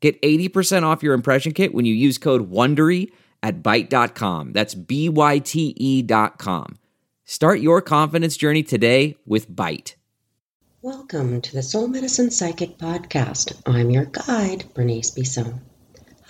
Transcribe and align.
Get 0.00 0.20
80% 0.22 0.84
off 0.84 1.02
your 1.02 1.14
impression 1.14 1.52
kit 1.52 1.74
when 1.74 1.84
you 1.84 1.94
use 1.94 2.18
code 2.18 2.50
WONDERY 2.50 3.10
at 3.42 3.62
Byte.com. 3.62 4.52
That's 4.52 4.74
B-Y-T-E 4.74 6.02
dot 6.02 6.38
com. 6.38 6.78
Start 7.24 7.60
your 7.60 7.82
confidence 7.82 8.36
journey 8.36 8.62
today 8.62 9.16
with 9.26 9.50
Byte. 9.50 9.94
Welcome 10.82 11.40
to 11.42 11.52
the 11.52 11.62
Soul 11.62 11.88
Medicine 11.88 12.30
Psychic 12.30 12.78
Podcast. 12.78 13.60
I'm 13.66 13.90
your 13.90 14.04
guide, 14.04 14.64
Bernice 14.72 15.10
Bisson. 15.10 15.60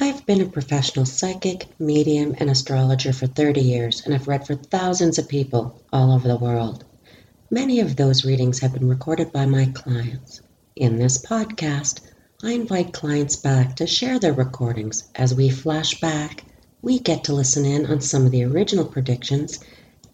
I've 0.00 0.24
been 0.24 0.40
a 0.40 0.46
professional 0.46 1.04
psychic, 1.04 1.66
medium, 1.78 2.34
and 2.38 2.48
astrologer 2.48 3.12
for 3.12 3.26
30 3.26 3.60
years, 3.60 4.02
and 4.04 4.14
I've 4.14 4.28
read 4.28 4.46
for 4.46 4.54
thousands 4.54 5.18
of 5.18 5.28
people 5.28 5.82
all 5.92 6.12
over 6.12 6.26
the 6.26 6.38
world. 6.38 6.84
Many 7.50 7.80
of 7.80 7.96
those 7.96 8.24
readings 8.24 8.60
have 8.60 8.72
been 8.72 8.88
recorded 8.88 9.32
by 9.32 9.44
my 9.44 9.66
clients. 9.74 10.40
In 10.74 10.98
this 10.98 11.18
podcast, 11.24 12.00
I 12.40 12.52
invite 12.52 12.92
clients 12.92 13.34
back 13.34 13.74
to 13.76 13.86
share 13.88 14.20
their 14.20 14.32
recordings. 14.32 15.02
As 15.16 15.34
we 15.34 15.50
flash 15.50 16.00
back, 16.00 16.44
we 16.82 17.00
get 17.00 17.24
to 17.24 17.32
listen 17.32 17.64
in 17.64 17.84
on 17.86 18.00
some 18.00 18.24
of 18.24 18.30
the 18.30 18.44
original 18.44 18.84
predictions, 18.84 19.58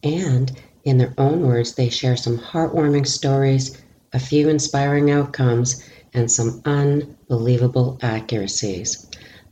and 0.03 0.51
in 0.85 0.97
their 0.97 1.13
own 1.19 1.47
words, 1.47 1.75
they 1.75 1.91
share 1.91 2.17
some 2.17 2.39
heartwarming 2.39 3.07
stories, 3.07 3.77
a 4.15 4.19
few 4.19 4.49
inspiring 4.49 5.11
outcomes, 5.11 5.85
and 6.15 6.33
some 6.33 6.63
unbelievable 6.65 7.99
accuracies. 8.01 9.07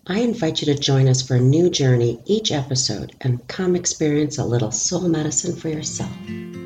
I 0.06 0.20
invite 0.20 0.62
you 0.62 0.74
to 0.74 0.80
join 0.80 1.08
us 1.08 1.20
for 1.20 1.34
a 1.34 1.40
new 1.40 1.68
journey 1.68 2.22
each 2.24 2.52
episode 2.52 3.14
and 3.20 3.46
come 3.48 3.76
experience 3.76 4.38
a 4.38 4.46
little 4.46 4.70
soul 4.70 5.08
medicine 5.08 5.56
for 5.56 5.68
yourself. 5.68 6.10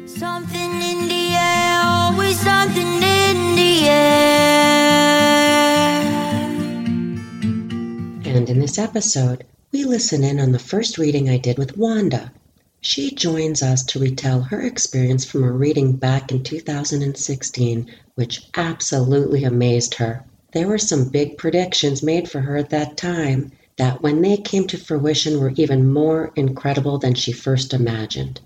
Something 0.07 0.83
in 0.83 1.09
the 1.09 1.35
air, 1.35 1.81
always 1.85 2.39
something 2.39 3.03
in 3.03 3.57
the 3.57 3.89
air. 3.89 4.16
And 8.37 8.51
in 8.51 8.61
this 8.61 8.79
episode, 8.79 9.47
we 9.73 9.85
listen 9.85 10.23
in 10.23 10.39
on 10.39 10.53
the 10.53 10.59
first 10.59 10.99
reading 10.99 11.31
I 11.31 11.39
did 11.39 11.57
with 11.57 11.79
Wanda. 11.79 12.31
She 12.83 13.15
joins 13.15 13.63
us 13.63 13.83
to 13.87 13.99
retell 13.99 14.43
her 14.43 14.61
experience 14.61 15.25
from 15.25 15.43
a 15.43 15.51
reading 15.51 15.97
back 15.97 16.31
in 16.31 16.43
2016, 16.43 17.91
which 18.15 18.43
absolutely 18.55 19.45
amazed 19.45 19.95
her. 19.95 20.23
There 20.53 20.69
were 20.69 20.77
some 20.77 21.09
big 21.09 21.39
predictions 21.39 22.03
made 22.03 22.31
for 22.31 22.41
her 22.41 22.59
at 22.59 22.69
that 22.71 22.99
time 22.99 23.53
that, 23.79 24.03
when 24.03 24.21
they 24.21 24.37
came 24.37 24.67
to 24.67 24.77
fruition, 24.77 25.41
were 25.41 25.55
even 25.57 25.91
more 25.91 26.31
incredible 26.37 26.99
than 26.99 27.15
she 27.15 27.33
first 27.33 27.73
imagined. 27.73 28.43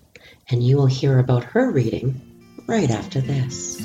And 0.51 0.63
you 0.63 0.77
will 0.77 0.87
hear 0.87 1.19
about 1.19 1.43
her 1.43 1.69
reading 1.69 2.21
right 2.69 2.91
after 2.93 3.21
this. 3.21 3.85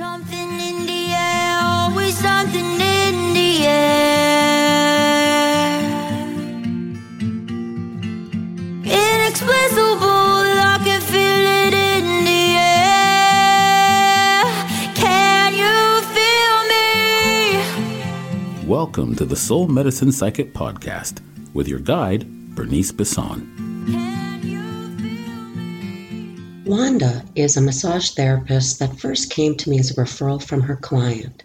Welcome 18.85 19.15
to 19.15 19.25
the 19.25 19.35
Soul 19.35 19.67
Medicine 19.67 20.11
Psychic 20.11 20.53
Podcast 20.53 21.19
with 21.55 21.67
your 21.67 21.79
guide, 21.79 22.53
Bernice 22.53 22.91
Bisson. 22.91 23.41
Wanda 26.65 27.25
is 27.33 27.57
a 27.57 27.61
massage 27.61 28.11
therapist 28.11 28.77
that 28.77 28.99
first 28.99 29.31
came 29.31 29.55
to 29.57 29.71
me 29.71 29.79
as 29.79 29.89
a 29.89 29.95
referral 29.95 30.41
from 30.41 30.61
her 30.61 30.75
client. 30.75 31.43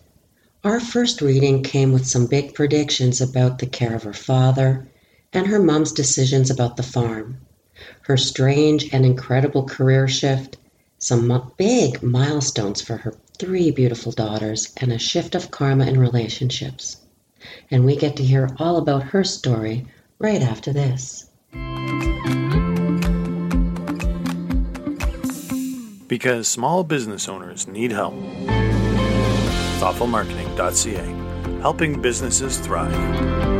Our 0.64 0.80
first 0.80 1.22
reading 1.22 1.62
came 1.62 1.92
with 1.92 2.06
some 2.06 2.26
big 2.26 2.52
predictions 2.52 3.22
about 3.22 3.58
the 3.58 3.66
care 3.66 3.94
of 3.96 4.02
her 4.02 4.12
father 4.12 4.86
and 5.32 5.46
her 5.46 5.62
mom's 5.62 5.92
decisions 5.92 6.50
about 6.50 6.76
the 6.76 6.82
farm, 6.82 7.38
her 8.02 8.18
strange 8.18 8.92
and 8.92 9.06
incredible 9.06 9.64
career 9.64 10.06
shift, 10.08 10.58
some 10.98 11.52
big 11.56 12.02
milestones 12.02 12.82
for 12.82 12.98
her 12.98 13.14
three 13.38 13.70
beautiful 13.70 14.12
daughters, 14.12 14.74
and 14.76 14.92
a 14.92 14.98
shift 14.98 15.34
of 15.34 15.50
karma 15.50 15.86
in 15.86 15.98
relationships. 15.98 16.99
And 17.70 17.84
we 17.84 17.96
get 17.96 18.16
to 18.16 18.24
hear 18.24 18.48
all 18.58 18.76
about 18.76 19.02
her 19.02 19.24
story 19.24 19.86
right 20.18 20.42
after 20.42 20.72
this. 20.72 21.26
Because 26.06 26.48
small 26.48 26.84
business 26.84 27.28
owners 27.28 27.66
need 27.66 27.92
help. 27.92 28.14
ThoughtfulMarketing.ca, 29.80 31.60
helping 31.60 32.02
businesses 32.02 32.58
thrive. 32.58 33.50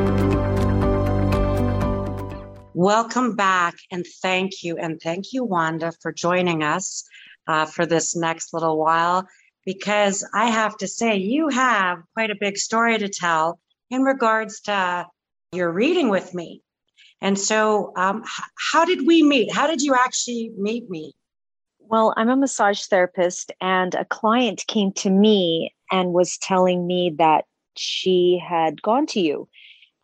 Welcome 2.75 3.37
back, 3.37 3.75
and 3.91 4.07
thank 4.23 4.63
you. 4.63 4.77
And 4.79 5.01
thank 5.01 5.33
you, 5.33 5.45
Wanda, 5.45 5.93
for 6.01 6.13
joining 6.13 6.63
us 6.63 7.05
uh, 7.47 7.67
for 7.67 7.85
this 7.85 8.17
next 8.17 8.55
little 8.55 8.79
while. 8.79 9.27
Because 9.67 10.27
I 10.35 10.47
have 10.47 10.77
to 10.79 10.89
say, 10.89 11.17
you 11.17 11.49
have 11.49 11.99
quite 12.15 12.31
a 12.31 12.37
big 12.41 12.57
story 12.57 12.97
to 12.97 13.09
tell 13.09 13.61
in 13.91 14.03
regards 14.03 14.61
to 14.63 15.07
your 15.53 15.71
reading 15.71 16.09
with 16.09 16.35
me. 16.35 16.63
And 17.21 17.39
so, 17.39 17.93
um, 17.97 18.25
how 18.73 18.85
did 18.85 19.07
we 19.07 19.23
meet? 19.23 19.53
How 19.53 19.67
did 19.67 19.83
you 19.83 19.95
actually 19.95 20.53
meet 20.57 20.89
me? 20.89 21.13
Well, 21.79 22.15
I'm 22.17 22.31
a 22.31 22.37
massage 22.37 22.85
therapist, 22.85 23.53
and 23.61 23.95
a 23.95 24.05
client 24.05 24.65
came 24.69 24.93
to 24.93 25.11
me 25.11 25.75
and 25.91 26.13
was 26.13 26.39
telling 26.39 26.87
me 26.87 27.15
that 27.19 27.45
she 27.77 28.41
had 28.47 28.81
gone 28.81 29.07
to 29.07 29.21
you 29.21 29.49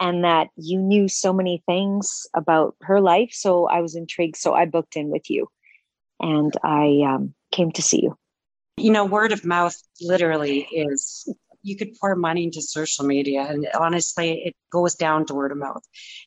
and 0.00 0.24
that 0.24 0.48
you 0.56 0.78
knew 0.78 1.08
so 1.08 1.32
many 1.32 1.62
things 1.66 2.26
about 2.34 2.76
her 2.82 3.00
life. 3.00 3.30
So 3.32 3.66
I 3.66 3.80
was 3.80 3.94
intrigued. 3.94 4.36
So 4.36 4.52
I 4.54 4.66
booked 4.66 4.96
in 4.96 5.10
with 5.10 5.30
you 5.30 5.48
and 6.20 6.52
I 6.62 7.02
um, 7.06 7.34
came 7.52 7.72
to 7.72 7.82
see 7.82 8.02
you. 8.02 8.18
You 8.76 8.92
know, 8.92 9.06
word 9.06 9.32
of 9.32 9.44
mouth 9.44 9.76
literally 10.02 10.60
is 10.70 11.32
you 11.66 11.76
could 11.76 11.94
pour 12.00 12.14
money 12.14 12.44
into 12.44 12.62
social 12.62 13.04
media 13.04 13.46
and 13.48 13.68
honestly 13.78 14.42
it 14.44 14.54
goes 14.70 14.94
down 14.94 15.26
to 15.26 15.34
word 15.34 15.52
of 15.52 15.58
mouth 15.58 15.82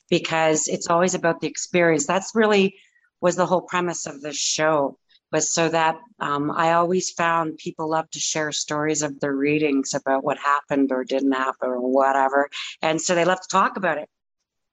because 0.10 0.68
it's 0.68 0.90
always 0.90 1.14
about 1.16 1.40
the 1.42 1.48
experience. 1.48 2.06
That's 2.06 2.36
really 2.36 2.76
was 3.22 3.36
the 3.36 3.46
whole 3.46 3.62
premise 3.62 4.06
of 4.06 4.22
this 4.22 4.38
show 4.38 4.98
was 5.32 5.54
so 5.54 5.70
that 5.70 5.96
um, 6.20 6.50
i 6.52 6.72
always 6.72 7.12
found 7.12 7.58
people 7.58 7.90
love 7.90 8.10
to 8.10 8.20
share 8.20 8.52
stories 8.52 9.04
of 9.04 9.20
their 9.20 9.36
readings 9.36 9.94
about 9.94 10.24
what 10.24 10.38
happened 10.40 10.92
or 10.92 11.04
didn't 11.04 11.34
happen 11.34 11.70
or 11.70 11.82
whatever 11.82 12.50
and 12.82 13.00
so 13.00 13.14
they 13.14 13.26
love 13.26 13.42
to 13.42 13.48
talk 13.50 13.78
about 13.78 13.98
it. 13.98 14.10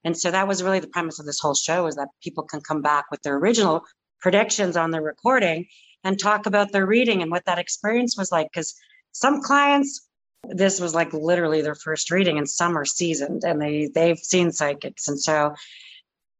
And 0.04 0.16
so 0.16 0.30
that 0.30 0.46
was 0.46 0.62
really 0.62 0.78
the 0.78 0.86
premise 0.86 1.18
of 1.18 1.26
this 1.26 1.40
whole 1.40 1.54
show 1.54 1.86
is 1.86 1.96
that 1.96 2.08
people 2.22 2.44
can 2.44 2.60
come 2.60 2.80
back 2.80 3.06
with 3.10 3.22
their 3.22 3.36
original 3.36 3.84
predictions 4.20 4.76
on 4.76 4.92
the 4.92 5.00
recording 5.00 5.66
and 6.04 6.18
talk 6.18 6.46
about 6.46 6.70
their 6.70 6.86
reading 6.86 7.22
and 7.22 7.30
what 7.30 7.44
that 7.46 7.58
experience 7.58 8.16
was 8.16 8.30
like 8.30 8.46
because 8.52 8.74
some 9.10 9.42
clients 9.42 10.06
this 10.50 10.80
was 10.80 10.94
like 10.94 11.12
literally 11.12 11.62
their 11.62 11.74
first 11.74 12.10
reading 12.10 12.38
and 12.38 12.48
some 12.48 12.76
are 12.76 12.84
seasoned 12.84 13.44
and 13.44 13.60
they 13.60 13.88
they've 13.94 14.18
seen 14.18 14.52
psychics 14.52 15.08
and 15.08 15.20
so 15.20 15.54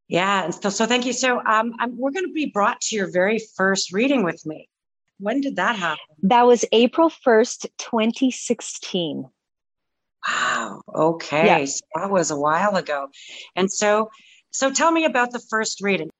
yeah 0.09 0.45
and 0.45 0.55
so, 0.55 0.71
so 0.71 0.87
thank 0.87 1.07
you. 1.07 1.13
So 1.13 1.39
um 1.39 1.75
I'm, 1.79 1.97
we're 1.99 2.13
going 2.13 2.27
to 2.27 2.33
be 2.33 2.47
brought 2.47 2.81
to 2.83 2.97
your 2.97 3.11
very 3.11 3.41
first 3.57 3.93
reading 3.93 4.25
with 4.25 4.45
me. 4.47 4.69
When 5.19 5.41
did 5.41 5.57
that 5.57 5.77
happen? 5.77 6.05
That 6.23 6.47
was 6.47 6.65
april 6.73 7.11
1st 7.11 7.67
2016 7.79 9.25
wow 10.29 10.83
okay. 10.95 11.47
Yeah. 11.47 11.65
so 11.65 11.81
that 11.95 12.11
was 12.11 12.31
a 12.31 12.39
while 12.39 12.77
ago. 12.77 13.09
And 13.55 13.71
so 13.71 14.11
so 14.51 14.73
tell 14.73 14.91
me 14.91 15.05
about 15.05 15.33
the 15.33 15.43
first 15.51 15.81
reading. 15.83 16.11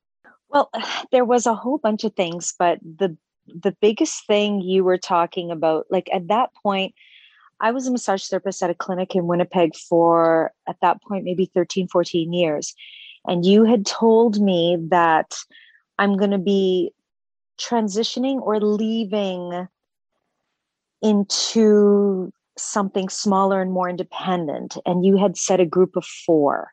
Well 0.49 0.71
there 1.13 1.25
was 1.25 1.47
a 1.47 1.55
whole 1.55 1.79
bunch 1.79 2.05
of 2.05 2.15
things 2.15 2.55
but 2.59 2.79
the 2.83 3.17
the 3.47 3.77
biggest 3.81 4.27
thing 4.27 4.61
you 4.61 4.83
were 4.83 4.99
talking 4.99 5.51
about 5.51 5.87
like 5.91 6.09
at 6.13 6.29
that 6.29 6.51
point 6.63 6.95
I 7.61 7.71
was 7.71 7.87
a 7.87 7.91
massage 7.91 8.27
therapist 8.27 8.63
at 8.63 8.71
a 8.71 8.75
clinic 8.75 9.15
in 9.15 9.27
Winnipeg 9.27 9.75
for, 9.77 10.53
at 10.69 10.77
that 10.83 11.03
point, 11.03 11.25
maybe 11.25 11.51
13, 11.55 11.89
14 11.89 12.33
years. 12.33 12.75
And 13.27 13.45
you 13.45 13.65
had 13.65 13.87
told 13.87 14.41
me 14.41 14.77
that 14.91 15.35
I'm 15.99 16.17
going 16.17 16.31
to 16.31 16.39
be 16.39 16.93
transitioning 17.59 18.41
or 18.41 18.61
leaving 18.61 19.69
into 21.03 22.33
something 22.59 23.09
smaller 23.09 23.61
and 23.61 23.73
more 23.73 23.89
independent. 23.89 24.77
And 24.87 25.05
you 25.05 25.17
had 25.17 25.37
said 25.37 25.61
a 25.61 25.67
group 25.67 25.97
of 25.97 26.05
four. 26.05 26.73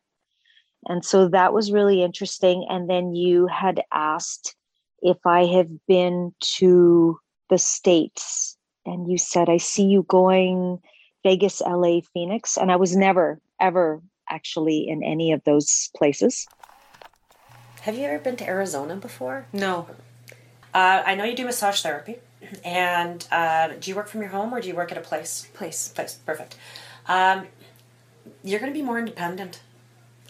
And 0.86 1.06
so 1.06 1.30
that 1.30 1.54
was 1.54 1.72
really 1.72 2.04
interesting. 2.04 2.66
And 2.70 2.90
then 2.90 3.16
you 3.16 3.48
had 3.48 3.82
asked 3.94 4.56
if 5.02 5.18
I 5.26 5.46
have 5.46 5.70
been 5.88 6.34
to 6.58 7.20
the 7.50 7.58
States. 7.58 8.58
And 8.86 9.10
you 9.10 9.18
said, 9.18 9.50
I 9.50 9.58
see 9.58 9.86
you 9.86 10.04
going 10.04 10.80
Vegas, 11.24 11.62
LA, 11.62 12.02
Phoenix. 12.14 12.58
And 12.58 12.72
I 12.72 12.76
was 12.76 12.96
never, 12.96 13.40
ever 13.60 14.02
actually 14.30 14.88
in 14.88 15.04
any 15.04 15.32
of 15.32 15.44
those 15.44 15.90
places. 15.96 16.48
Have 17.82 17.98
you 17.98 18.04
ever 18.04 18.20
been 18.20 18.36
to 18.38 18.48
Arizona 18.48 18.96
before? 18.96 19.46
No. 19.52 19.88
Uh, 20.74 21.04
I 21.06 21.16
know 21.16 21.24
you 21.24 21.36
do 21.36 21.46
massage 21.46 21.82
therapy. 21.82 22.18
And 22.64 23.26
uh, 23.32 23.70
do 23.80 23.90
you 23.90 23.96
work 23.96 24.08
from 24.08 24.22
your 24.22 24.30
home 24.30 24.54
or 24.54 24.62
do 24.62 24.68
you 24.68 24.76
work 24.76 24.92
at 24.92 24.98
a 24.98 25.02
place? 25.02 25.48
Place. 25.54 25.90
Place. 25.90 26.18
Perfect. 26.26 26.56
Um, 27.08 27.48
you're 28.44 28.60
going 28.60 28.72
to 28.72 28.78
be 28.78 28.84
more 28.84 29.00
independent. 29.00 29.62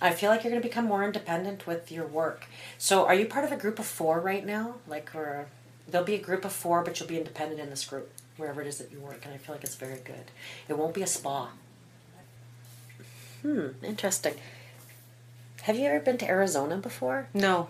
I 0.02 0.12
feel 0.12 0.30
like 0.30 0.44
you're 0.44 0.52
going 0.52 0.62
to 0.62 0.68
become 0.68 0.86
more 0.86 1.04
independent 1.04 1.66
with 1.66 1.92
your 1.92 2.06
work. 2.06 2.48
So, 2.78 3.06
are 3.06 3.16
you 3.16 3.26
part 3.26 3.46
of 3.46 3.52
a 3.52 3.58
group 3.58 3.80
of 3.80 3.86
four 3.86 4.20
right 4.20 4.46
now? 4.46 4.76
Like, 4.88 5.16
or 5.16 5.48
there'll 5.88 6.06
be 6.06 6.16
a 6.16 6.22
group 6.22 6.44
of 6.44 6.52
four, 6.52 6.82
but 6.84 7.00
you'll 7.00 7.10
be 7.10 7.18
independent 7.18 7.62
in 7.62 7.70
this 7.70 7.86
group, 7.86 8.12
wherever 8.38 8.62
it 8.62 8.68
is 8.68 8.78
that 8.80 8.92
you 8.92 9.00
work. 9.00 9.22
And 9.26 9.34
I 9.34 9.38
feel 9.38 9.56
like 9.56 9.64
it's 9.64 9.76
very 9.76 10.00
good. 10.04 10.32
It 10.68 10.78
won't 10.78 10.94
be 10.94 11.02
a 11.02 11.08
spa. 11.08 11.50
Hmm, 13.42 13.68
interesting. 13.84 14.36
Have 15.64 15.78
you 15.78 15.86
ever 15.88 16.00
been 16.00 16.18
to 16.20 16.28
Arizona 16.28 16.78
before? 16.78 17.28
No. 17.34 17.68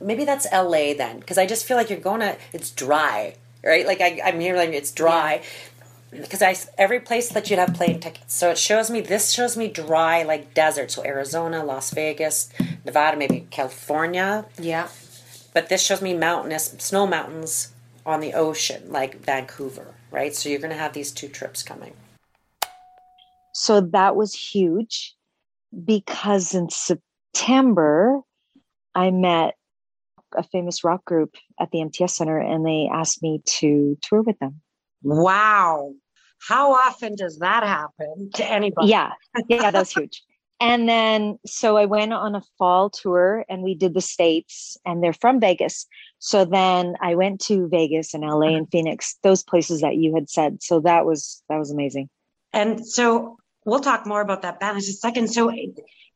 Maybe 0.00 0.24
that's 0.24 0.46
LA 0.52 0.94
then, 0.94 1.20
because 1.20 1.38
I 1.38 1.46
just 1.46 1.64
feel 1.64 1.76
like 1.76 1.88
you're 1.90 1.98
going 2.00 2.20
to. 2.20 2.36
It's 2.52 2.70
dry, 2.70 3.36
right? 3.64 3.86
Like 3.86 4.00
I, 4.00 4.20
I'm 4.24 4.40
hearing 4.40 4.74
it's 4.74 4.90
dry. 4.90 5.42
Because 6.10 6.42
I 6.42 6.54
every 6.76 7.00
place 7.00 7.30
that 7.30 7.48
you'd 7.48 7.58
have 7.58 7.72
plane 7.72 7.98
tickets, 7.98 8.34
so 8.34 8.50
it 8.50 8.58
shows 8.58 8.90
me 8.90 9.00
this 9.00 9.30
shows 9.30 9.56
me 9.56 9.68
dry 9.68 10.22
like 10.24 10.52
desert. 10.52 10.90
So 10.90 11.02
Arizona, 11.04 11.64
Las 11.64 11.90
Vegas, 11.90 12.50
Nevada, 12.84 13.16
maybe 13.16 13.46
California, 13.50 14.44
Yeah. 14.60 14.88
but 15.54 15.70
this 15.70 15.82
shows 15.82 16.02
me 16.02 16.12
mountainous 16.12 16.74
snow 16.78 17.06
mountains 17.06 17.71
on 18.04 18.20
the 18.20 18.34
ocean, 18.34 18.82
like 18.90 19.16
Vancouver, 19.20 19.94
right? 20.10 20.34
So 20.34 20.48
you're 20.48 20.58
going 20.58 20.70
to 20.72 20.76
have 20.76 20.92
these 20.92 21.12
two 21.12 21.28
trips 21.28 21.62
coming. 21.62 21.94
So 23.54 23.80
that 23.80 24.16
was 24.16 24.34
huge 24.34 25.14
because 25.84 26.54
in 26.54 26.68
September, 26.70 28.20
I 28.94 29.10
met 29.10 29.54
a 30.36 30.42
famous 30.42 30.84
rock 30.84 31.04
group 31.04 31.36
at 31.60 31.70
the 31.70 31.80
MTS 31.80 32.16
Center 32.16 32.38
and 32.38 32.66
they 32.66 32.88
asked 32.92 33.22
me 33.22 33.42
to 33.44 33.98
tour 34.02 34.22
with 34.22 34.38
them. 34.38 34.60
Wow. 35.02 35.92
How 36.48 36.72
often 36.72 37.14
does 37.14 37.38
that 37.38 37.62
happen 37.62 38.30
to 38.34 38.44
anybody? 38.44 38.88
Yeah, 38.88 39.12
yeah, 39.48 39.70
that 39.70 39.78
was 39.78 39.92
huge. 39.92 40.22
And 40.60 40.88
then, 40.88 41.38
so 41.44 41.76
I 41.76 41.86
went 41.86 42.12
on 42.12 42.36
a 42.36 42.42
fall 42.56 42.88
tour 42.88 43.44
and 43.48 43.62
we 43.62 43.74
did 43.74 43.94
the 43.94 44.00
States 44.00 44.76
and 44.86 45.02
they're 45.02 45.12
from 45.12 45.40
Vegas. 45.40 45.86
So 46.18 46.44
then 46.44 46.94
I 47.00 47.16
went 47.16 47.40
to 47.42 47.68
Vegas 47.68 48.14
and 48.14 48.22
LA 48.22 48.48
and 48.48 48.56
uh-huh. 48.62 48.66
Phoenix, 48.70 49.18
those 49.22 49.42
places 49.42 49.80
that 49.80 49.96
you 49.96 50.14
had 50.14 50.30
said. 50.30 50.62
So 50.62 50.80
that 50.80 51.04
was, 51.04 51.42
that 51.48 51.58
was 51.58 51.72
amazing. 51.72 52.08
And 52.52 52.86
so 52.86 53.38
we'll 53.64 53.80
talk 53.80 54.06
more 54.06 54.20
about 54.20 54.42
that 54.42 54.60
band 54.60 54.76
in 54.76 54.82
just 54.82 54.90
a 54.90 54.92
second. 54.94 55.28
So 55.28 55.52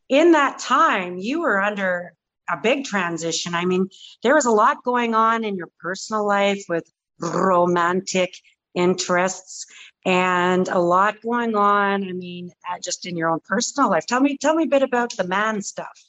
in 0.07 0.31
that 0.31 0.59
time, 0.59 1.17
you 1.17 1.41
were 1.41 1.61
under 1.61 2.13
a 2.49 2.57
big 2.57 2.85
transition. 2.85 3.53
I 3.53 3.65
mean, 3.65 3.89
there 4.23 4.35
was 4.35 4.45
a 4.45 4.51
lot 4.51 4.83
going 4.83 5.13
on 5.13 5.43
in 5.43 5.55
your 5.55 5.69
personal 5.79 6.25
life 6.25 6.63
with 6.69 6.89
romantic 7.19 8.33
interests 8.77 9.65
and 10.05 10.67
a 10.69 10.79
lot 10.79 11.21
going 11.21 11.55
on. 11.55 12.03
I 12.03 12.13
mean, 12.13 12.51
uh, 12.69 12.79
just 12.81 13.05
in 13.05 13.17
your 13.17 13.29
own 13.29 13.39
personal 13.47 13.89
life. 13.89 14.05
Tell 14.05 14.21
me, 14.21 14.37
tell 14.37 14.55
me 14.55 14.63
a 14.63 14.67
bit 14.67 14.83
about 14.83 15.15
the 15.17 15.27
man 15.27 15.61
stuff. 15.61 15.99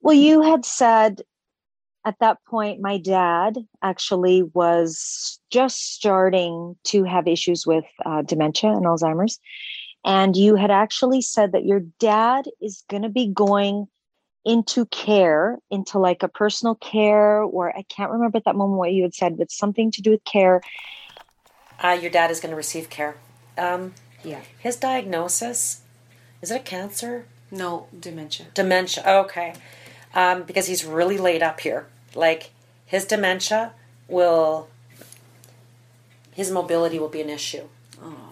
Well, 0.00 0.14
you 0.14 0.42
had 0.42 0.64
said 0.64 1.22
at 2.04 2.18
that 2.20 2.38
point, 2.46 2.80
my 2.80 2.98
dad 2.98 3.58
actually 3.82 4.42
was 4.42 5.38
just 5.50 5.94
starting 5.94 6.76
to 6.84 7.04
have 7.04 7.28
issues 7.28 7.66
with 7.66 7.84
uh, 8.04 8.22
dementia 8.22 8.70
and 8.70 8.84
Alzheimer's. 8.84 9.38
And 10.04 10.34
you 10.34 10.56
had 10.56 10.70
actually 10.70 11.20
said 11.20 11.52
that 11.52 11.64
your 11.64 11.80
dad 12.00 12.48
is 12.60 12.82
going 12.90 13.04
to 13.04 13.08
be 13.08 13.28
going 13.28 13.86
into 14.44 14.86
care, 14.86 15.58
into 15.70 16.00
like 16.00 16.24
a 16.24 16.28
personal 16.28 16.74
care, 16.74 17.42
or 17.42 17.76
I 17.76 17.84
can't 17.88 18.10
remember 18.10 18.38
at 18.38 18.44
that 18.46 18.56
moment 18.56 18.78
what 18.78 18.92
you 18.92 19.04
had 19.04 19.14
said, 19.14 19.38
but 19.38 19.52
something 19.52 19.92
to 19.92 20.02
do 20.02 20.10
with 20.10 20.24
care. 20.24 20.60
Uh, 21.82 21.98
your 22.00 22.10
dad 22.10 22.30
is 22.30 22.40
going 22.40 22.50
to 22.50 22.56
receive 22.56 22.88
care. 22.88 23.16
Um, 23.58 23.94
Yeah. 24.22 24.40
his 24.58 24.76
diagnosis 24.76 25.80
is 26.40 26.50
it 26.50 26.56
a 26.56 26.58
cancer? 26.58 27.24
No 27.50 27.86
dementia. 27.98 28.46
Dementia. 28.54 29.04
Okay. 29.06 29.54
Um, 30.14 30.42
because 30.42 30.66
he's 30.66 30.84
really 30.84 31.16
laid 31.16 31.42
up 31.42 31.60
here. 31.60 31.86
Like 32.14 32.50
his 32.84 33.04
dementia 33.04 33.72
will, 34.08 34.68
his 36.32 36.50
mobility 36.50 36.98
will 36.98 37.08
be 37.08 37.20
an 37.20 37.30
issue 37.30 37.68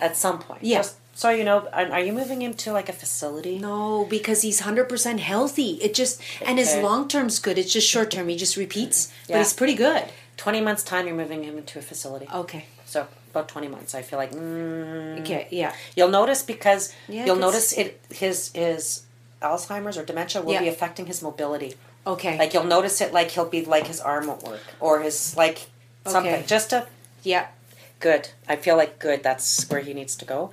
at 0.01 0.17
some 0.17 0.41
point. 0.41 0.65
Yeah. 0.65 0.85
So 1.15 1.31
you 1.31 1.45
know, 1.45 1.69
are 1.73 1.87
are 1.93 2.01
you 2.01 2.13
moving 2.13 2.41
him 2.43 2.55
to 2.55 2.73
like 2.73 2.89
a 2.89 2.93
facility? 2.93 3.59
No, 3.59 4.07
because 4.09 4.43
he's 4.43 4.61
hundred 4.61 4.89
percent 4.89 5.21
healthy. 5.21 5.73
It 5.83 5.95
just 5.95 6.21
and 6.45 6.59
his 6.59 6.75
long 6.77 7.09
term's 7.09 7.39
good. 7.39 7.59
It's 7.59 7.73
just 7.73 7.89
short 7.89 8.11
term. 8.11 8.29
He 8.29 8.37
just 8.37 8.57
repeats, 8.57 9.13
yeah. 9.29 9.37
but 9.37 9.39
he's 9.39 9.53
pretty 9.53 9.75
good. 9.75 10.05
20 10.39 10.63
months' 10.63 10.83
time, 10.83 11.07
you're 11.07 11.15
moving 11.15 11.45
him 11.45 11.59
into 11.59 11.79
a 11.79 11.83
facility. 11.83 12.27
Okay. 12.33 12.65
So 12.87 13.07
about 13.31 13.49
20 13.49 13.69
months, 13.69 13.95
I 13.95 14.03
feel 14.03 14.19
like. 14.19 14.33
Mm, 14.33 15.21
Okay. 15.21 15.47
Yeah. 15.51 15.73
You'll 15.97 16.09
notice 16.11 16.43
because 16.43 16.93
Yeah, 17.09 17.25
you'll 17.27 17.37
notice 17.37 17.73
it 17.73 18.01
his 18.11 18.51
his 18.55 19.03
Alzheimer's 19.43 19.97
or 19.97 20.05
dementia 20.05 20.43
will 20.43 20.53
Yeah. 20.53 20.61
be 20.61 20.69
affecting 20.69 21.07
his 21.07 21.23
mobility. 21.23 21.75
Okay. 22.07 22.39
Like 22.39 22.53
you'll 22.55 22.65
notice 22.65 23.01
it 23.01 23.13
like 23.13 23.31
he'll 23.31 23.49
be 23.49 23.65
like 23.65 23.87
his 23.87 24.01
arm 24.01 24.27
won't 24.27 24.43
work 24.43 24.61
or 24.81 25.01
his 25.01 25.37
like 25.37 25.67
something. 26.07 26.33
Okay. 26.35 26.45
Just 26.47 26.73
a 26.73 26.87
yeah. 27.23 27.49
good. 28.01 28.31
I 28.49 28.57
feel 28.57 28.77
like 28.77 28.99
good. 28.99 29.23
That's 29.23 29.69
where 29.71 29.81
he 29.81 29.95
needs 29.95 30.17
to 30.17 30.25
go. 30.25 30.51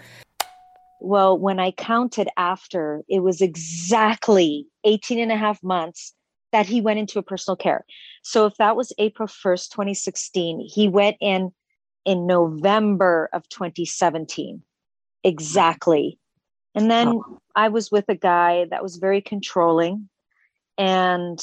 Well, 0.99 1.37
when 1.37 1.59
I 1.59 1.71
counted 1.71 2.27
after, 2.37 3.03
it 3.07 3.19
was 3.19 3.39
exactly 3.41 4.67
18 4.83 5.19
and 5.19 5.31
a 5.31 5.37
half 5.37 5.61
months 5.63 6.13
that 6.51 6.65
he 6.65 6.81
went 6.81 6.97
into 6.99 7.19
a 7.19 7.23
personal 7.23 7.55
care. 7.55 7.85
So 8.23 8.45
if 8.45 8.55
that 8.57 8.75
was 8.75 8.91
April 8.97 9.27
1st, 9.27 9.69
2016, 9.69 10.59
he 10.73 10.87
went 10.87 11.17
in 11.21 11.51
in 12.07 12.25
November 12.25 13.29
of 13.33 13.47
2017. 13.49 14.63
Exactly. 15.25 16.17
And 16.73 16.89
then 16.89 17.19
I 17.53 17.67
was 17.67 17.91
with 17.91 18.05
a 18.07 18.15
guy 18.15 18.65
that 18.71 18.81
was 18.81 18.95
very 18.95 19.21
controlling 19.21 20.07
and 20.77 21.37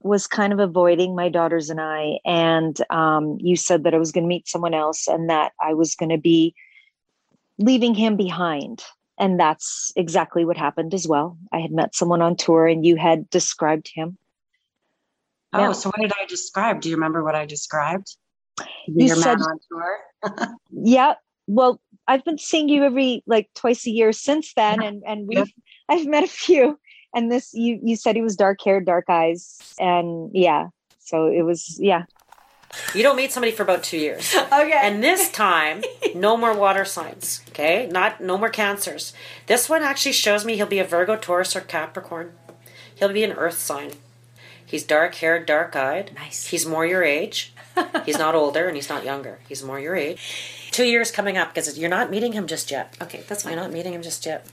was 0.00 0.26
kind 0.26 0.52
of 0.52 0.58
avoiding 0.58 1.16
my 1.16 1.30
daughters 1.30 1.70
and 1.70 1.80
I. 1.80 2.18
And 2.26 2.78
um, 2.90 3.38
you 3.40 3.56
said 3.56 3.84
that 3.84 3.94
I 3.94 3.98
was 3.98 4.12
going 4.12 4.24
to 4.24 4.28
meet 4.28 4.48
someone 4.48 4.74
else 4.74 5.08
and 5.08 5.30
that 5.30 5.52
I 5.62 5.72
was 5.72 5.94
going 5.94 6.10
to 6.10 6.18
be 6.18 6.54
leaving 7.58 7.94
him 7.94 8.16
behind. 8.16 8.84
And 9.18 9.40
that's 9.40 9.92
exactly 9.96 10.44
what 10.44 10.58
happened 10.58 10.92
as 10.92 11.08
well. 11.08 11.38
I 11.52 11.60
had 11.60 11.72
met 11.72 11.94
someone 11.94 12.20
on 12.20 12.36
tour 12.36 12.66
and 12.66 12.84
you 12.84 12.96
had 12.96 13.30
described 13.30 13.90
him. 13.94 14.18
Oh, 15.54 15.72
so 15.72 15.88
what 15.88 16.02
did 16.02 16.12
I 16.20 16.26
describe? 16.26 16.82
Do 16.82 16.90
you 16.90 16.96
remember 16.96 17.24
what 17.24 17.34
I 17.34 17.46
described? 17.46 18.14
You 18.86 19.06
Your 19.06 19.16
said- 19.16 19.38
man 19.38 19.42
on 19.42 19.58
tour. 19.70 20.56
Yeah. 20.70 21.14
Well, 21.46 21.80
I've 22.08 22.24
been 22.24 22.38
seeing 22.38 22.68
you 22.68 22.82
every 22.84 23.22
like 23.26 23.48
twice 23.54 23.86
a 23.86 23.90
year 23.90 24.12
since 24.12 24.52
then, 24.54 24.82
and 24.82 25.02
and 25.06 25.26
we've 25.28 25.52
I've 25.88 26.06
met 26.06 26.24
a 26.24 26.28
few. 26.28 26.78
And 27.14 27.30
this 27.30 27.54
you 27.54 27.78
you 27.82 27.96
said 27.96 28.16
he 28.16 28.22
was 28.22 28.36
dark 28.36 28.60
hair, 28.62 28.80
dark 28.80 29.04
eyes, 29.08 29.58
and 29.78 30.30
yeah. 30.34 30.68
So 30.98 31.26
it 31.26 31.42
was 31.42 31.78
yeah. 31.80 32.04
You 32.94 33.02
don't 33.02 33.16
meet 33.16 33.32
somebody 33.32 33.52
for 33.52 33.62
about 33.62 33.84
two 33.84 33.96
years. 33.96 34.34
Okay. 34.34 34.72
And 34.82 35.02
this 35.02 35.30
time, 35.46 35.82
no 36.14 36.36
more 36.36 36.52
water 36.52 36.84
signs. 36.84 37.42
Okay, 37.50 37.88
not 37.90 38.20
no 38.20 38.36
more 38.36 38.50
cancers. 38.50 39.12
This 39.46 39.68
one 39.68 39.82
actually 39.82 40.12
shows 40.12 40.44
me 40.44 40.56
he'll 40.56 40.66
be 40.66 40.80
a 40.80 40.84
Virgo, 40.84 41.16
Taurus, 41.16 41.54
or 41.56 41.60
Capricorn. 41.60 42.32
He'll 42.96 43.12
be 43.12 43.22
an 43.24 43.32
Earth 43.32 43.58
sign. 43.58 43.92
He's 44.66 44.82
dark 44.84 45.14
haired, 45.14 45.46
dark 45.46 45.76
eyed. 45.76 46.12
Nice. 46.14 46.46
He's 46.46 46.66
more 46.66 46.84
your 46.84 47.02
age. 47.02 47.54
he's 48.04 48.18
not 48.18 48.34
older 48.34 48.66
and 48.66 48.76
he's 48.76 48.88
not 48.88 49.04
younger. 49.04 49.38
He's 49.48 49.62
more 49.62 49.78
your 49.78 49.94
age. 49.96 50.68
Two 50.72 50.84
years 50.84 51.10
coming 51.10 51.38
up 51.38 51.54
because 51.54 51.78
you're 51.78 51.90
not 51.90 52.10
meeting 52.10 52.32
him 52.32 52.46
just 52.46 52.70
yet. 52.70 52.96
okay, 53.00 53.22
that's 53.28 53.44
You're 53.44 53.52
fine. 53.54 53.62
not 53.62 53.72
meeting 53.72 53.94
him 53.94 54.02
just 54.02 54.26
yet. 54.26 54.46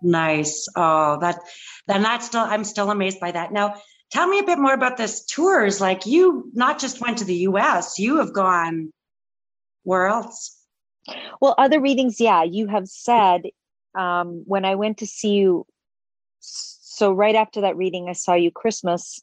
Nice. 0.00 0.66
Oh, 0.74 1.18
that 1.20 1.38
then 1.86 2.02
that's 2.02 2.26
still 2.26 2.40
I'm 2.42 2.64
still 2.64 2.90
amazed 2.90 3.20
by 3.20 3.30
that. 3.30 3.52
Now, 3.52 3.74
tell 4.10 4.26
me 4.26 4.38
a 4.40 4.44
bit 4.44 4.58
more 4.58 4.74
about 4.74 4.96
this 4.96 5.24
tours. 5.24 5.80
Like 5.80 6.06
you 6.06 6.50
not 6.54 6.80
just 6.80 7.00
went 7.00 7.18
to 7.18 7.24
the 7.24 7.36
US, 7.48 7.98
you 7.98 8.18
have 8.18 8.32
gone 8.32 8.92
where 9.84 10.06
else? 10.06 10.58
Well, 11.40 11.54
other 11.58 11.80
readings, 11.80 12.20
yeah, 12.20 12.44
you 12.44 12.68
have 12.68 12.86
said 12.88 13.42
um, 13.96 14.42
when 14.46 14.64
I 14.64 14.76
went 14.76 14.98
to 14.98 15.06
see 15.06 15.34
you. 15.34 15.66
So 17.02 17.10
right 17.10 17.34
after 17.34 17.62
that 17.62 17.76
reading, 17.76 18.08
I 18.08 18.12
saw 18.12 18.34
you 18.34 18.52
Christmas 18.52 19.20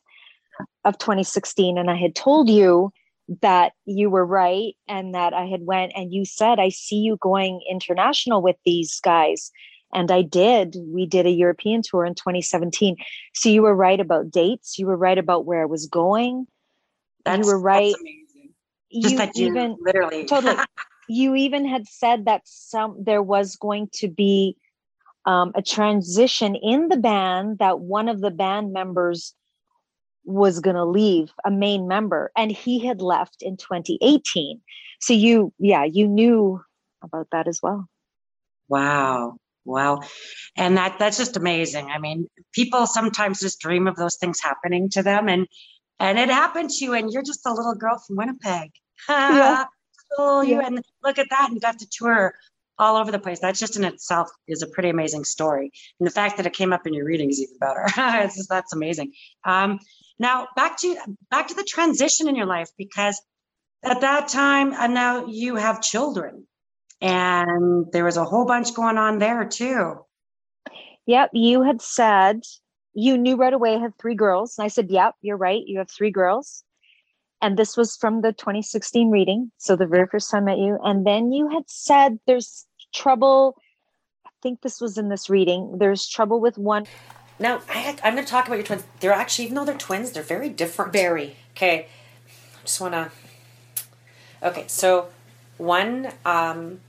of 0.83 0.97
2016, 0.97 1.77
and 1.77 1.89
I 1.89 1.95
had 1.95 2.13
told 2.13 2.49
you 2.49 2.91
that 3.41 3.71
you 3.85 4.09
were 4.09 4.25
right 4.25 4.75
and 4.89 5.15
that 5.15 5.33
I 5.33 5.45
had 5.45 5.61
went, 5.61 5.93
and 5.95 6.13
you 6.13 6.25
said 6.25 6.59
I 6.59 6.67
see 6.67 6.97
you 6.97 7.15
going 7.21 7.61
international 7.71 8.41
with 8.41 8.57
these 8.65 8.99
guys, 8.99 9.49
And 9.93 10.11
I 10.11 10.23
did. 10.23 10.75
We 10.87 11.05
did 11.05 11.25
a 11.25 11.29
European 11.31 11.81
tour 11.81 12.03
in 12.03 12.15
2017. 12.15 12.97
So 13.33 13.47
you 13.47 13.61
were 13.61 13.73
right 13.73 14.01
about 14.01 14.29
dates. 14.29 14.77
You 14.77 14.85
were 14.85 14.97
right 14.97 15.17
about 15.17 15.45
where 15.45 15.61
I 15.61 15.65
was 15.65 15.87
going. 15.87 16.47
That's, 17.23 17.39
you 17.39 17.45
were 17.45 17.61
right. 17.61 17.93
That's 17.93 18.01
amazing. 18.01 18.53
Just 18.91 19.11
you 19.13 19.17
that 19.19 19.37
you 19.37 19.47
even 19.47 19.77
literally 19.79 20.25
totally 20.25 20.57
you 21.07 21.33
even 21.33 21.65
had 21.65 21.87
said 21.87 22.25
that 22.25 22.41
some 22.43 23.01
there 23.01 23.23
was 23.23 23.55
going 23.55 23.87
to 23.93 24.09
be 24.09 24.57
um, 25.25 25.51
a 25.55 25.61
transition 25.61 26.55
in 26.55 26.87
the 26.89 26.97
band 26.97 27.59
that 27.59 27.79
one 27.79 28.07
of 28.07 28.21
the 28.21 28.31
band 28.31 28.73
members 28.73 29.33
was 30.25 30.59
going 30.59 30.75
to 30.75 30.85
leave 30.85 31.31
a 31.45 31.51
main 31.51 31.87
member 31.87 32.31
and 32.37 32.51
he 32.51 32.85
had 32.85 33.01
left 33.01 33.41
in 33.41 33.57
2018 33.57 34.61
so 34.99 35.13
you 35.13 35.51
yeah 35.57 35.83
you 35.83 36.07
knew 36.07 36.61
about 37.01 37.27
that 37.31 37.47
as 37.47 37.59
well 37.63 37.87
Wow. 38.69 39.37
Wow. 39.65 40.01
And 40.55 40.77
that 40.77 40.97
that's 40.99 41.17
just 41.17 41.35
amazing. 41.35 41.87
I 41.87 41.99
mean, 41.99 42.27
people 42.53 42.87
sometimes 42.87 43.41
just 43.41 43.59
dream 43.59 43.87
of 43.87 43.95
those 43.97 44.15
things 44.15 44.39
happening 44.39 44.89
to 44.91 45.03
them 45.03 45.27
and 45.27 45.47
and 45.99 46.17
it 46.17 46.29
happened 46.29 46.69
to 46.69 46.85
you 46.85 46.93
and 46.93 47.11
you're 47.11 47.23
just 47.23 47.45
a 47.45 47.53
little 47.53 47.75
girl 47.75 48.01
from 48.05 48.15
Winnipeg. 48.15 48.69
Yeah. 49.09 49.65
oh, 50.17 50.41
you 50.41 50.55
Yeah. 50.55 50.67
and 50.67 50.81
look 51.03 51.17
at 51.17 51.27
that 51.29 51.49
and 51.51 51.59
got 51.61 51.79
to 51.79 51.87
tour 51.91 52.33
all 52.79 52.95
over 52.95 53.11
the 53.11 53.19
place. 53.19 53.39
That's 53.39 53.59
just 53.59 53.75
in 53.75 53.83
itself 53.83 54.29
is 54.47 54.61
a 54.61 54.67
pretty 54.67 54.89
amazing 54.89 55.25
story. 55.25 55.71
And 55.99 56.07
the 56.07 56.11
fact 56.11 56.37
that 56.37 56.45
it 56.45 56.53
came 56.53 56.73
up 56.73 56.87
in 56.87 56.93
your 56.93 57.05
reading 57.05 57.29
is 57.29 57.41
even 57.41 57.57
better. 57.59 57.85
just, 57.95 58.49
that's 58.49 58.73
amazing. 58.73 59.13
Um, 59.43 59.79
now 60.17 60.47
back 60.55 60.77
to 60.79 60.97
back 61.29 61.47
to 61.49 61.53
the 61.53 61.63
transition 61.63 62.27
in 62.27 62.35
your 62.35 62.45
life 62.45 62.69
because 62.77 63.21
at 63.83 64.01
that 64.01 64.27
time 64.27 64.73
and 64.73 64.93
now 64.93 65.25
you 65.27 65.55
have 65.55 65.81
children 65.81 66.45
and 66.99 67.85
there 67.93 68.03
was 68.03 68.17
a 68.17 68.25
whole 68.25 68.45
bunch 68.45 68.73
going 68.73 68.97
on 68.97 69.19
there 69.19 69.45
too. 69.45 70.05
Yep, 71.05 71.31
you 71.33 71.63
had 71.63 71.81
said 71.81 72.41
you 72.93 73.17
knew 73.17 73.35
right 73.35 73.53
away 73.53 73.75
I 73.75 73.79
had 73.79 73.97
three 73.97 74.15
girls. 74.15 74.57
And 74.57 74.65
I 74.65 74.67
said, 74.67 74.89
Yep, 74.89 75.15
you're 75.21 75.37
right. 75.37 75.63
You 75.65 75.79
have 75.79 75.89
three 75.89 76.11
girls. 76.11 76.63
And 77.41 77.57
this 77.57 77.77
was 77.77 77.95
from 77.95 78.21
the 78.21 78.33
2016 78.33 79.09
reading. 79.09 79.51
So 79.57 79.75
the 79.75 79.87
very 79.87 80.07
first 80.07 80.29
time 80.29 80.43
I 80.43 80.45
met 80.47 80.57
you. 80.57 80.77
And 80.83 81.07
then 81.07 81.31
you 81.31 81.49
had 81.49 81.63
said 81.67 82.19
there's 82.27 82.65
trouble. 82.93 83.57
I 84.25 84.29
think 84.41 84.61
this 84.61 84.79
was 84.79 84.97
in 84.97 85.09
this 85.09 85.29
reading. 85.29 85.77
There's 85.77 86.07
trouble 86.07 86.39
with 86.39 86.57
one. 86.57 86.85
Now, 87.39 87.61
I, 87.69 87.97
I'm 88.03 88.15
going 88.15 88.25
to 88.25 88.29
talk 88.29 88.47
about 88.47 88.55
your 88.55 88.65
twins. 88.65 88.83
They're 88.99 89.13
actually, 89.13 89.45
even 89.45 89.55
though 89.55 89.65
they're 89.65 89.77
twins, 89.77 90.11
they're 90.11 90.23
very 90.23 90.49
different. 90.49 90.93
Very. 90.93 91.35
Okay. 91.51 91.87
I 92.27 92.61
just 92.63 92.81
want 92.81 92.93
to. 92.93 93.11
Okay, 94.41 94.65
so 94.67 95.09
one, 95.57 96.13
um, 96.25 96.79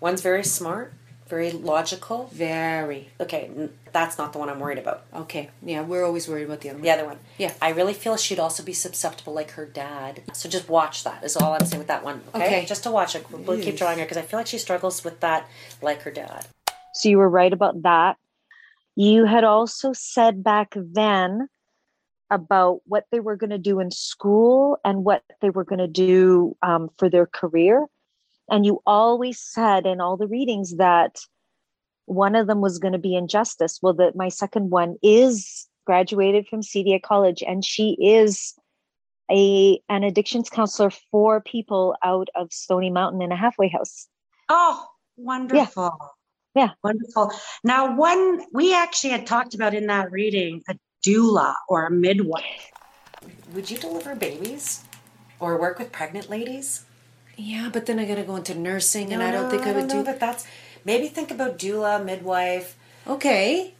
one's 0.00 0.20
very 0.20 0.42
smart, 0.42 0.92
very 1.28 1.50
logical. 1.50 2.30
Very. 2.32 3.10
Okay, 3.20 3.50
n- 3.56 3.72
that's 3.92 4.18
not 4.18 4.32
the 4.32 4.38
one 4.38 4.48
I'm 4.48 4.60
worried 4.60 4.78
about. 4.78 5.04
Okay. 5.14 5.50
Yeah, 5.62 5.82
we're 5.82 6.04
always 6.04 6.28
worried 6.28 6.44
about 6.44 6.60
the 6.60 6.70
other 6.70 6.78
one. 6.78 6.82
The 6.82 6.90
other 6.90 7.04
one. 7.04 7.18
Yeah. 7.38 7.52
I 7.60 7.70
really 7.70 7.94
feel 7.94 8.16
she'd 8.16 8.38
also 8.38 8.62
be 8.62 8.72
susceptible 8.72 9.34
like 9.34 9.52
her 9.52 9.66
dad. 9.66 10.22
So 10.32 10.48
just 10.48 10.68
watch 10.68 11.04
that, 11.04 11.22
is 11.24 11.36
all 11.36 11.52
I'm 11.52 11.64
saying 11.64 11.78
with 11.78 11.88
that 11.88 12.04
one. 12.04 12.22
Okay. 12.34 12.46
Okay. 12.46 12.64
Just 12.66 12.82
to 12.84 12.90
watch 12.90 13.14
it. 13.14 13.26
We'll 13.30 13.60
keep 13.60 13.76
drawing 13.76 13.98
her 13.98 14.04
because 14.04 14.16
I 14.16 14.22
feel 14.22 14.40
like 14.40 14.46
she 14.46 14.58
struggles 14.58 15.04
with 15.04 15.20
that 15.20 15.46
like 15.82 16.02
her 16.02 16.10
dad. 16.10 16.46
So 16.94 17.08
you 17.08 17.18
were 17.18 17.28
right 17.30 17.52
about 17.52 17.82
that. 17.82 18.16
You 18.96 19.26
had 19.26 19.44
also 19.44 19.92
said 19.92 20.42
back 20.42 20.74
then 20.74 21.48
about 22.30 22.80
what 22.84 23.04
they 23.10 23.20
were 23.20 23.36
going 23.36 23.50
to 23.50 23.58
do 23.58 23.80
in 23.80 23.90
school 23.90 24.78
and 24.84 25.04
what 25.04 25.22
they 25.40 25.50
were 25.50 25.64
going 25.64 25.78
to 25.78 25.86
do 25.86 26.56
um, 26.62 26.90
for 26.98 27.08
their 27.08 27.26
career. 27.26 27.86
And 28.50 28.64
you 28.64 28.80
always 28.86 29.40
said 29.40 29.86
in 29.86 30.00
all 30.00 30.16
the 30.16 30.26
readings 30.26 30.76
that 30.76 31.18
one 32.06 32.34
of 32.34 32.46
them 32.46 32.60
was 32.60 32.78
going 32.78 32.92
to 32.92 32.98
be 32.98 33.14
injustice. 33.14 33.78
Well, 33.82 33.94
that 33.94 34.16
my 34.16 34.28
second 34.28 34.70
one 34.70 34.96
is 35.02 35.66
graduated 35.86 36.46
from 36.48 36.60
CDI 36.60 37.02
College, 37.02 37.42
and 37.46 37.64
she 37.64 37.96
is 38.00 38.54
a 39.30 39.80
an 39.88 40.04
addictions 40.04 40.48
counselor 40.48 40.90
for 41.10 41.40
people 41.40 41.94
out 42.02 42.28
of 42.34 42.52
Stony 42.52 42.90
Mountain 42.90 43.22
in 43.22 43.32
a 43.32 43.36
halfway 43.36 43.68
house. 43.68 44.08
Oh, 44.48 44.86
wonderful. 45.16 45.96
Yeah. 46.54 46.70
Wonderful. 46.82 47.32
Now, 47.62 47.94
one 47.94 48.42
we 48.52 48.74
actually 48.74 49.10
had 49.10 49.26
talked 49.26 49.54
about 49.54 49.74
in 49.74 49.86
that 49.86 50.10
reading 50.10 50.62
a 50.68 50.76
doula 51.06 51.54
or 51.68 51.86
a 51.86 51.90
midwife. 51.90 52.70
Would 53.52 53.70
you 53.70 53.78
deliver 53.78 54.14
babies 54.14 54.84
or 55.40 55.60
work 55.60 55.78
with 55.78 55.92
pregnant 55.92 56.30
ladies? 56.30 56.84
Yeah, 57.38 57.70
but 57.72 57.86
then 57.86 57.98
I 58.00 58.04
gotta 58.04 58.24
go 58.24 58.34
into 58.36 58.54
nursing, 58.54 59.12
and 59.12 59.22
I 59.22 59.30
don't 59.30 59.44
no, 59.44 59.50
think 59.50 59.62
I 59.62 59.72
would 59.72 59.86
know 59.86 59.98
do 59.98 60.02
that. 60.04 60.18
That's 60.18 60.44
maybe 60.84 61.06
think 61.08 61.30
about 61.30 61.56
doula, 61.58 62.04
midwife. 62.04 62.76
Okay. 63.06 63.74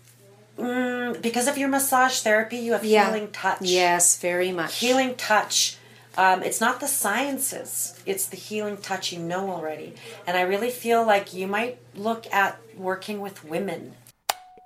Mm, 0.57 1.21
because 1.21 1.49
of 1.49 1.59
your 1.59 1.69
massage 1.69 2.21
therapy, 2.21 2.57
you 2.59 2.73
have 2.73 2.85
Yeah. 2.85 3.07
healing 3.13 3.31
touch. 3.33 3.59
Yes, 3.63 4.17
very 4.19 4.53
much. 4.53 4.79
healing 4.79 5.17
touch. 5.17 5.77
Um, 6.17 6.43
it's 6.43 6.61
not 6.61 6.79
the 6.81 6.89
sciences; 6.89 7.95
it's 8.07 8.27
the 8.27 8.37
healing 8.37 8.77
touch 8.77 9.13
you 9.13 9.19
know 9.19 9.51
already. 9.51 9.95
And 10.27 10.37
I 10.37 10.43
really 10.43 10.71
feel 10.71 11.05
like 11.05 11.33
you 11.35 11.47
might 11.49 11.79
look 11.97 12.33
at 12.33 12.59
working 12.77 13.21
with 13.21 13.45
women. 13.45 13.95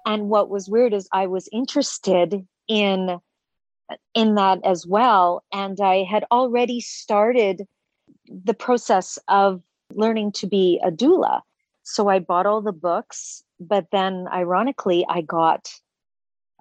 and 0.05 0.29
what 0.29 0.51
was 0.51 0.69
weird 0.69 0.93
is 0.93 1.09
i 1.13 1.29
was 1.29 1.49
interested 1.53 2.45
in 2.67 3.21
in 4.15 4.35
that 4.35 4.59
as 4.65 4.85
well 4.85 5.45
and 5.53 5.81
i 5.81 6.03
had 6.03 6.25
already 6.33 6.81
started 6.81 7.69
the 8.45 8.55
process 8.55 9.19
of 9.29 9.63
learning 9.95 10.33
to 10.33 10.47
be 10.47 10.81
a 10.85 10.91
doula 10.91 11.41
so 11.83 12.09
i 12.09 12.19
bought 12.19 12.47
all 12.47 12.63
the 12.63 12.73
books 12.73 13.43
but 13.61 13.87
then 13.93 14.27
ironically 14.33 15.05
i 15.09 15.21
got 15.21 15.69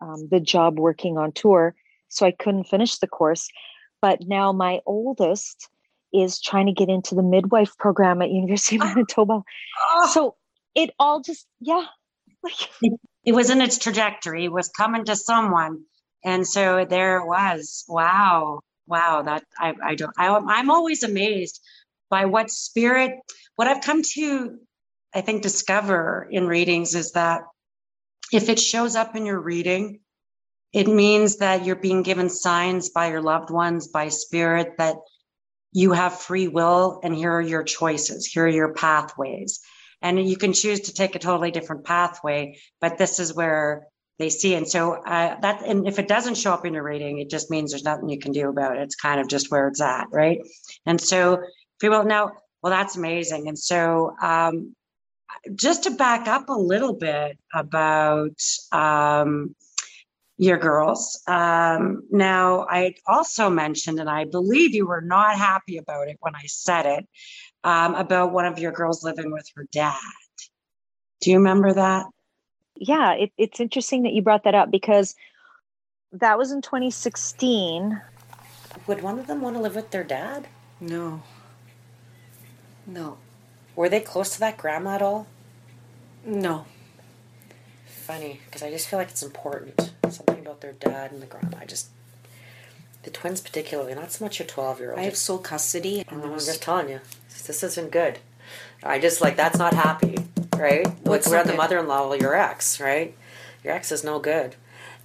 um, 0.01 0.27
the 0.29 0.39
job 0.39 0.79
working 0.79 1.17
on 1.17 1.31
tour 1.31 1.75
so 2.09 2.25
i 2.25 2.31
couldn't 2.31 2.65
finish 2.65 2.97
the 2.97 3.07
course 3.07 3.47
but 4.01 4.19
now 4.27 4.51
my 4.51 4.79
oldest 4.85 5.69
is 6.13 6.41
trying 6.41 6.65
to 6.65 6.73
get 6.73 6.89
into 6.89 7.15
the 7.15 7.23
midwife 7.23 7.77
program 7.77 8.21
at 8.21 8.31
university 8.31 8.75
of 8.75 8.81
manitoba 8.81 9.41
Oh, 9.93 10.09
so 10.11 10.35
it 10.75 10.91
all 10.99 11.21
just 11.21 11.47
yeah 11.59 11.85
like 12.43 12.69
it 13.23 13.33
was 13.33 13.49
in 13.49 13.61
its 13.61 13.77
trajectory, 13.77 14.45
it 14.45 14.51
was 14.51 14.69
coming 14.69 15.05
to 15.05 15.15
someone. 15.15 15.83
And 16.23 16.47
so 16.47 16.85
there 16.85 17.17
it 17.17 17.27
was. 17.27 17.85
Wow. 17.87 18.61
Wow. 18.91 19.23
That 19.23 19.43
I, 19.57 19.73
I 19.83 19.95
don't, 19.95 20.13
I, 20.17 20.27
I'm 20.27 20.69
always 20.69 21.03
amazed 21.03 21.61
by 22.09 22.25
what 22.25 22.51
spirit, 22.51 23.13
what 23.55 23.69
I've 23.69 23.81
come 23.81 24.01
to, 24.15 24.59
I 25.15 25.21
think, 25.21 25.41
discover 25.41 26.27
in 26.29 26.45
readings 26.45 26.93
is 26.93 27.13
that 27.13 27.43
if 28.33 28.49
it 28.49 28.59
shows 28.59 28.97
up 28.97 29.15
in 29.15 29.25
your 29.25 29.39
reading, 29.39 30.01
it 30.73 30.87
means 30.87 31.37
that 31.37 31.65
you're 31.65 31.75
being 31.77 32.03
given 32.03 32.29
signs 32.29 32.89
by 32.89 33.09
your 33.09 33.21
loved 33.21 33.49
ones, 33.49 33.87
by 33.87 34.09
spirit, 34.09 34.77
that 34.77 34.97
you 35.73 35.93
have 35.93 36.19
free 36.19 36.49
will 36.49 36.99
and 37.01 37.15
here 37.15 37.31
are 37.31 37.41
your 37.41 37.63
choices, 37.63 38.25
here 38.25 38.45
are 38.45 38.49
your 38.49 38.73
pathways. 38.73 39.61
And 40.01 40.19
you 40.27 40.35
can 40.35 40.51
choose 40.51 40.81
to 40.81 40.93
take 40.93 41.15
a 41.15 41.19
totally 41.19 41.51
different 41.51 41.85
pathway, 41.85 42.57
but 42.81 42.97
this 42.97 43.19
is 43.19 43.33
where 43.33 43.87
they 44.21 44.29
see. 44.29 44.55
And 44.55 44.67
so 44.67 44.93
uh, 44.93 45.39
that, 45.41 45.63
and 45.65 45.87
if 45.87 45.99
it 45.99 46.07
doesn't 46.07 46.35
show 46.35 46.53
up 46.53 46.65
in 46.65 46.73
your 46.73 46.83
reading, 46.83 47.19
it 47.19 47.29
just 47.29 47.49
means 47.49 47.71
there's 47.71 47.83
nothing 47.83 48.09
you 48.09 48.19
can 48.19 48.31
do 48.31 48.49
about 48.49 48.77
it. 48.77 48.83
It's 48.83 48.95
kind 48.95 49.19
of 49.19 49.27
just 49.27 49.51
where 49.51 49.67
it's 49.67 49.81
at, 49.81 50.07
right? 50.11 50.39
And 50.85 50.99
so 50.99 51.41
people 51.79 52.03
now, 52.03 52.31
well, 52.61 52.71
that's 52.71 52.95
amazing. 52.95 53.47
And 53.47 53.57
so 53.57 54.15
um, 54.21 54.75
just 55.55 55.83
to 55.83 55.91
back 55.91 56.27
up 56.27 56.49
a 56.49 56.53
little 56.53 56.93
bit 56.93 57.37
about 57.53 58.39
um, 58.71 59.55
your 60.37 60.57
girls. 60.57 61.21
Um, 61.27 62.03
now, 62.09 62.65
I 62.69 62.95
also 63.07 63.49
mentioned, 63.49 63.99
and 63.99 64.09
I 64.09 64.25
believe 64.25 64.73
you 64.73 64.87
were 64.87 65.01
not 65.01 65.37
happy 65.37 65.77
about 65.77 66.07
it 66.07 66.17
when 66.19 66.35
I 66.35 66.45
said 66.47 66.85
it, 66.85 67.07
um, 67.63 67.95
about 67.95 68.31
one 68.31 68.45
of 68.45 68.57
your 68.57 68.71
girls 68.71 69.03
living 69.03 69.31
with 69.31 69.47
her 69.55 69.67
dad. 69.71 69.99
Do 71.21 71.29
you 71.29 71.37
remember 71.37 71.73
that? 71.73 72.05
Yeah, 72.81 73.13
it, 73.13 73.31
it's 73.37 73.59
interesting 73.59 74.03
that 74.03 74.13
you 74.13 74.23
brought 74.23 74.43
that 74.45 74.55
up 74.55 74.71
because 74.71 75.15
that 76.11 76.37
was 76.39 76.51
in 76.51 76.63
2016. 76.63 78.01
Would 78.87 79.03
one 79.03 79.19
of 79.19 79.27
them 79.27 79.41
want 79.41 79.55
to 79.55 79.61
live 79.61 79.75
with 79.75 79.91
their 79.91 80.03
dad? 80.03 80.47
No. 80.79 81.21
No. 82.87 83.17
Were 83.75 83.87
they 83.87 83.99
close 83.99 84.33
to 84.33 84.39
that 84.39 84.57
grandma 84.57 84.95
at 84.95 85.03
all? 85.03 85.27
No. 86.25 86.65
Funny, 87.85 88.41
because 88.45 88.63
I 88.63 88.71
just 88.71 88.87
feel 88.87 88.97
like 88.97 89.09
it's 89.09 89.21
important. 89.21 89.93
Something 90.09 90.39
about 90.39 90.61
their 90.61 90.73
dad 90.73 91.11
and 91.11 91.21
the 91.21 91.27
grandma. 91.27 91.59
I 91.61 91.65
just, 91.65 91.89
the 93.03 93.11
twins 93.11 93.41
particularly, 93.41 93.93
not 93.93 94.11
so 94.11 94.25
much 94.25 94.39
your 94.39 94.47
12 94.47 94.79
year 94.79 94.89
old. 94.89 94.99
I 94.99 95.03
have 95.03 95.15
sole 95.15 95.37
custody, 95.37 96.03
oh, 96.09 96.15
and 96.15 96.23
I'm 96.23 96.33
just 96.33 96.63
telling 96.63 96.89
you, 96.89 97.01
this 97.29 97.61
isn't 97.61 97.91
good. 97.91 98.17
I 98.83 98.97
just 98.97 99.21
like 99.21 99.37
that's 99.37 99.59
not 99.59 99.75
happy, 99.75 100.17
right? 100.61 100.87
What's 101.03 101.27
like 101.27 101.45
we're 101.45 101.51
the 101.51 101.57
mother-in-law, 101.57 102.09
well, 102.09 102.17
your 102.17 102.35
ex, 102.35 102.79
right? 102.79 103.15
Your 103.63 103.73
ex 103.73 103.91
is 103.91 104.03
no 104.03 104.19
good, 104.19 104.55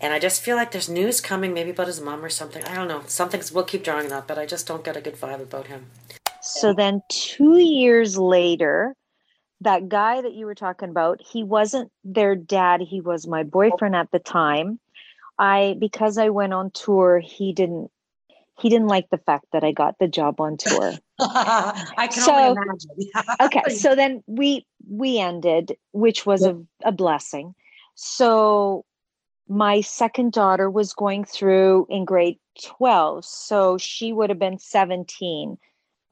and 0.00 0.12
I 0.12 0.18
just 0.18 0.42
feel 0.42 0.56
like 0.56 0.72
there's 0.72 0.88
news 0.88 1.20
coming, 1.20 1.54
maybe 1.54 1.70
about 1.70 1.86
his 1.86 2.00
mom 2.00 2.24
or 2.24 2.28
something. 2.28 2.62
I 2.64 2.74
don't 2.74 2.88
know. 2.88 3.02
Something's. 3.06 3.50
We'll 3.50 3.64
keep 3.64 3.82
drawing 3.82 4.08
that, 4.08 4.26
but 4.26 4.38
I 4.38 4.46
just 4.46 4.66
don't 4.66 4.84
get 4.84 4.96
a 4.96 5.00
good 5.00 5.16
vibe 5.16 5.42
about 5.42 5.66
him. 5.66 5.86
So 6.42 6.72
then, 6.72 7.02
two 7.08 7.58
years 7.58 8.16
later, 8.16 8.94
that 9.62 9.88
guy 9.88 10.20
that 10.20 10.34
you 10.34 10.46
were 10.46 10.54
talking 10.54 10.90
about, 10.90 11.20
he 11.20 11.42
wasn't 11.42 11.90
their 12.04 12.36
dad, 12.36 12.80
he 12.80 13.00
was 13.00 13.26
my 13.26 13.42
boyfriend 13.42 13.96
at 13.96 14.10
the 14.12 14.18
time. 14.18 14.78
I 15.38 15.76
because 15.78 16.18
I 16.18 16.30
went 16.30 16.54
on 16.54 16.70
tour, 16.70 17.18
he 17.18 17.52
didn't 17.52 17.90
he 18.58 18.68
didn't 18.68 18.88
like 18.88 19.10
the 19.10 19.18
fact 19.18 19.46
that 19.52 19.64
I 19.64 19.72
got 19.72 19.98
the 19.98 20.08
job 20.08 20.40
on 20.40 20.56
tour. 20.56 20.94
I 21.20 22.08
can 22.12 22.22
So- 22.22 22.34
only 22.34 22.62
imagine. 22.62 23.36
okay 23.40 23.62
so 23.74 23.94
then 23.94 24.22
we 24.26 24.66
we 24.88 25.18
ended 25.18 25.76
which 25.92 26.26
was 26.26 26.44
a, 26.44 26.60
a 26.84 26.92
blessing 26.92 27.54
so 27.94 28.84
my 29.48 29.80
second 29.80 30.32
daughter 30.32 30.68
was 30.70 30.92
going 30.92 31.24
through 31.24 31.86
in 31.88 32.04
grade 32.04 32.38
12 32.62 33.24
so 33.24 33.78
she 33.78 34.12
would 34.12 34.28
have 34.30 34.38
been 34.38 34.58
17 34.58 35.56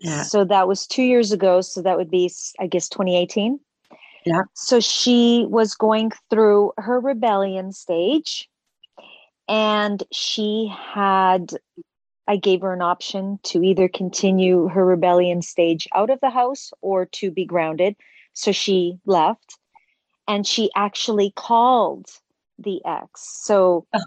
Yeah. 0.01 0.23
so 0.23 0.45
that 0.45 0.67
was 0.69 0.87
two 0.87 1.03
years 1.03 1.33
ago 1.33 1.61
so 1.61 1.83
that 1.83 1.97
would 1.99 2.11
be 2.11 2.31
I 2.59 2.67
guess 2.67 2.89
2018 2.89 3.61
Yeah. 4.25 4.43
so 4.55 4.81
she 4.81 5.47
was 5.51 5.75
going 5.75 6.13
through 6.31 6.73
her 6.79 6.99
rebellion 7.01 7.73
stage 7.73 8.49
and 9.49 10.03
she 10.13 10.73
had 10.75 11.51
I 12.27 12.37
gave 12.37 12.63
her 12.63 12.73
an 12.73 12.83
option 12.83 13.39
to 13.45 13.63
either 13.63 13.89
continue 13.89 14.69
her 14.69 14.85
rebellion 14.85 15.43
stage 15.43 15.87
out 15.95 16.11
of 16.11 16.21
the 16.21 16.31
house 16.31 16.73
or 16.81 17.07
to 17.07 17.31
be 17.31 17.45
grounded. 17.45 17.97
So 18.33 18.51
she 18.51 18.99
left 19.05 19.59
and 20.27 20.47
she 20.47 20.71
actually 20.75 21.33
called 21.37 22.07
the 22.59 22.85
ex. 22.85 23.29
So, 23.45 23.87
Oh. 23.93 24.01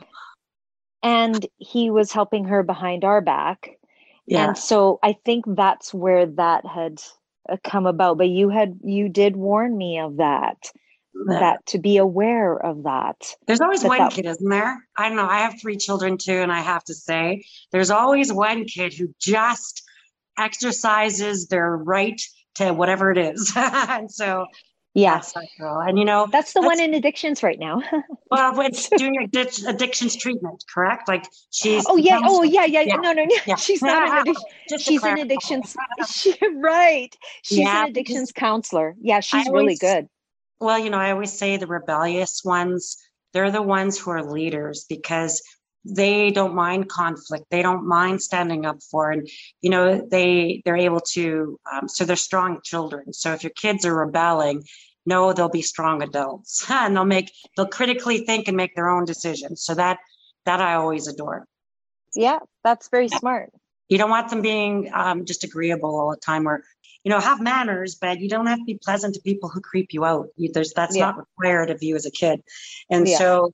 and 1.04 1.46
he 1.58 1.90
was 1.92 2.12
helping 2.12 2.46
her 2.46 2.64
behind 2.64 3.04
our 3.04 3.22
back. 3.22 3.78
Yeah. 4.26 4.48
And 4.48 4.58
so 4.58 5.00
I 5.04 5.14
think 5.24 5.46
that's 5.48 5.94
where 5.94 6.26
that 6.26 6.66
had 6.66 7.02
uh, 7.50 7.58
come 7.64 7.86
about. 7.86 8.18
But 8.18 8.30
you 8.30 8.50
had, 8.50 8.80
you 8.84 9.10
did 9.10 9.36
warn 9.36 9.78
me 9.78 10.00
of 10.00 10.18
that, 10.18 10.72
that 11.28 11.66
to 11.68 11.80
be 11.80 11.98
aware 11.98 12.56
of 12.58 12.84
that. 12.84 13.36
There's 13.48 13.62
always 13.62 13.82
that 13.82 13.88
one 13.90 13.98
that- 14.00 14.12
kid, 14.14 14.26
isn't 14.26 14.50
there? 14.50 14.78
I 14.98 15.08
don't 15.10 15.18
know. 15.18 15.28
I 15.28 15.40
have 15.40 15.60
three 15.62 15.78
children 15.78 16.18
too, 16.18 16.34
and 16.40 16.52
I 16.52 16.60
have 16.62 16.84
to 16.86 16.94
say, 16.94 17.46
there's 17.72 17.92
always 17.92 18.32
one 18.32 18.66
kid 18.66 18.94
who 18.94 19.14
just 19.20 19.84
exercises 20.38 21.48
their 21.48 21.76
right 21.76 22.22
to 22.56 22.72
whatever 22.74 23.12
it 23.12 23.18
is. 23.18 23.52
and 23.56 24.12
so 24.12 24.46
Yeah. 24.94 25.16
that's 25.16 25.34
that 25.34 25.48
girl. 25.60 25.80
And 25.80 25.98
you 26.00 26.06
know, 26.06 26.28
That's 26.32 26.54
the 26.54 26.62
one 26.62 26.80
in 26.80 26.94
addictions 26.94 27.44
right 27.44 27.60
now. 27.60 27.82
well, 28.32 28.62
she's 28.72 28.90
doing 28.90 29.16
addic- 29.28 29.68
addictions 29.68 30.16
treatment, 30.16 30.64
correct? 30.74 31.08
Like 31.08 31.26
she's. 31.52 31.86
oh 31.88 31.98
yeah. 31.98 32.20
Oh 32.24 32.44
yeah, 32.44 32.66
yeah. 32.66 32.82
Yeah. 32.82 32.96
No, 32.96 33.14
no, 33.14 33.26
no. 33.26 33.36
Yeah. 33.46 33.56
She's 33.68 33.82
not 33.82 34.08
an 34.10 34.18
addiction. 34.22 34.80
She's 34.80 35.04
an 35.04 35.18
addictions. 35.20 35.76
She, 36.10 36.36
right. 36.56 37.16
She's 37.44 37.60
Yeah, 37.60 37.84
an 37.84 37.90
addictions 37.90 38.32
counselor. 38.32 38.96
Yeah, 39.02 39.20
she's 39.20 39.48
really 39.50 39.76
good. 39.76 40.08
Well, 40.60 40.80
you 40.80 40.90
know, 40.90 40.98
I 40.98 41.12
always 41.12 41.38
say 41.38 41.58
the 41.58 41.68
rebellious 41.68 42.42
ones, 42.44 42.98
they're 43.34 43.52
the 43.52 43.62
ones 43.62 43.98
who 44.00 44.12
are 44.12 44.24
leaders 44.24 44.86
because 44.90 45.42
they 45.86 46.32
don't 46.32 46.56
mind 46.56 46.90
conflict. 46.90 47.46
They 47.50 47.62
don't 47.62 47.88
mind 47.88 48.22
standing 48.22 48.66
up 48.66 48.78
for, 48.90 49.12
and 49.12 49.28
you 49.62 49.70
know, 49.70 50.06
they 50.10 50.62
they're 50.66 50.78
able 50.78 51.00
to. 51.14 51.60
Um, 51.72 51.88
so 51.88 52.04
they're 52.04 52.16
strong 52.16 52.60
children. 52.64 53.14
So 53.14 53.34
if 53.34 53.44
your 53.44 53.52
kids 53.52 53.86
are 53.86 53.96
rebelling, 53.96 54.64
no, 55.06 55.32
they'll 55.32 55.50
be 55.50 55.62
strong 55.62 56.02
adults, 56.02 56.66
and 56.70 56.96
they'll 56.96 57.06
make 57.06 57.32
they'll 57.56 57.68
critically 57.68 58.26
think 58.26 58.48
and 58.48 58.58
make 58.58 58.76
their 58.76 58.90
own 58.90 59.06
decisions. 59.06 59.64
So 59.64 59.76
that 59.76 60.00
that 60.46 60.62
I 60.62 60.76
always 60.76 61.08
adore. 61.08 61.46
Yeah, 62.16 62.40
that's 62.64 62.90
very 62.90 63.10
smart. 63.10 63.52
You 63.90 63.98
don't 63.98 64.10
want 64.10 64.30
them 64.30 64.42
being 64.42 64.92
um, 64.94 65.26
just 65.26 65.44
agreeable 65.44 65.98
all 65.98 66.10
the 66.10 66.18
time, 66.18 66.48
or 66.48 66.64
you 67.08 67.12
know, 67.14 67.22
have 67.22 67.40
manners, 67.40 67.96
but 67.96 68.20
you 68.20 68.28
don't 68.28 68.48
have 68.48 68.60
to 68.60 68.66
be 68.66 68.78
pleasant 68.84 69.16
to 69.16 69.22
people 69.22 69.48
who 69.48 69.62
creep 69.62 69.94
you 69.94 70.04
out. 70.04 70.28
You, 70.36 70.52
there's 70.52 70.74
that's 70.74 70.94
Yeah. 70.94 71.06
not 71.06 71.18
required 71.20 71.70
of 71.70 71.82
you 71.82 71.96
as 71.96 72.06
a 72.06 72.12
kid, 72.12 72.44
and 72.90 73.08
Yeah. 73.08 73.18
so 73.18 73.54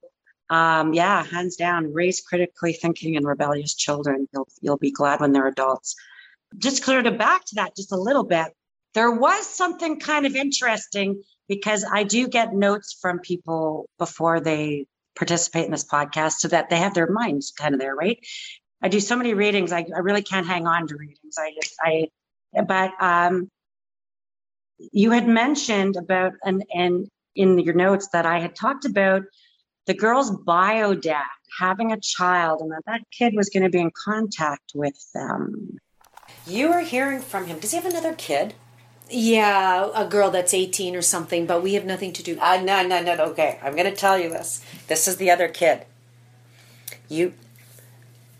um, 0.50 0.96
yeah, 0.96 1.24
hands 1.24 1.56
down, 1.56 1.94
raise 1.94 2.20
critically 2.20 2.74
thinking 2.74 3.16
and 3.16 3.28
rebellious 3.28 3.76
children. 3.76 4.28
You'll 4.34 4.48
you'll 4.62 4.80
be 4.80 4.90
glad 4.90 5.20
when 5.20 5.34
they're 5.34 5.46
adults. 5.46 5.96
Just 6.58 6.84
clear 6.84 7.04
to 7.04 7.12
back 7.12 7.46
to 7.46 7.56
that 7.58 7.76
just 7.76 7.92
a 7.92 7.96
little 7.96 8.24
bit. 8.24 8.48
There 8.96 9.12
was 9.12 9.46
something 9.46 10.00
kind 10.00 10.26
of 10.26 10.36
interesting 10.36 11.22
because 11.48 11.86
I 11.88 12.06
do 12.06 12.28
get 12.28 12.56
notes 12.56 12.98
from 13.00 13.20
people 13.20 13.88
before 14.00 14.40
they 14.40 14.88
participate 15.16 15.66
in 15.66 15.72
this 15.72 15.86
podcast 15.86 16.38
so 16.40 16.48
that 16.48 16.72
they 16.72 16.78
have 16.78 16.96
their 16.96 17.12
minds 17.12 17.54
kind 17.56 17.76
of 17.76 17.80
there, 17.80 17.94
right? 17.94 18.18
I 18.82 18.88
do 18.88 19.00
so 19.00 19.16
many 19.16 19.36
readings. 19.36 19.72
I, 19.72 19.86
I 19.96 20.00
really 20.00 20.24
can't 20.24 20.48
hang 20.48 20.66
on 20.66 20.88
to 20.88 20.96
readings. 20.96 21.36
I 21.38 21.52
just, 21.62 21.76
I, 21.80 22.08
but 22.68 22.92
um, 23.02 23.50
you 24.78 25.12
had 25.12 25.28
mentioned 25.28 25.96
about, 25.96 26.34
and, 26.44 26.64
and 26.74 27.08
in 27.36 27.60
your 27.60 27.74
notes 27.74 28.10
that 28.14 28.26
I 28.26 28.40
had 28.40 28.56
talked 28.56 28.86
about 28.86 29.24
the 29.86 29.94
girl's 29.94 30.32
bio 30.32 30.94
dad 30.94 31.26
having 31.60 31.92
a 31.92 32.00
child 32.00 32.62
and 32.62 32.72
that 32.72 32.84
that 32.86 33.02
kid 33.12 33.34
was 33.36 33.50
going 33.50 33.64
to 33.64 33.70
be 33.70 33.80
in 33.80 33.92
contact 34.06 34.72
with 34.74 34.96
them. 35.14 35.78
You 36.48 36.72
are 36.72 36.82
hearing 36.82 37.22
from 37.22 37.46
him. 37.48 37.60
Does 37.60 37.72
he 37.72 37.78
have 37.78 37.86
another 37.86 38.14
kid? 38.14 38.54
Yeah, 39.10 39.90
a 39.94 40.08
girl 40.08 40.32
that's 40.32 40.54
18 40.54 40.96
or 40.96 41.02
something, 41.02 41.46
but 41.46 41.62
we 41.62 41.74
have 41.74 41.86
nothing 41.86 42.14
to 42.14 42.24
do. 42.24 42.40
Uh, 42.40 42.62
no, 42.64 42.86
no, 42.86 43.02
no. 43.02 43.16
no, 43.16 43.26
Okay, 43.26 43.60
I'm 43.62 43.74
going 43.74 43.90
to 43.90 43.96
tell 43.96 44.18
you 44.18 44.30
this. 44.30 44.64
This 44.88 45.08
is 45.08 45.18
the 45.18 45.30
other 45.30 45.48
kid. 45.48 45.86
You, 47.10 47.34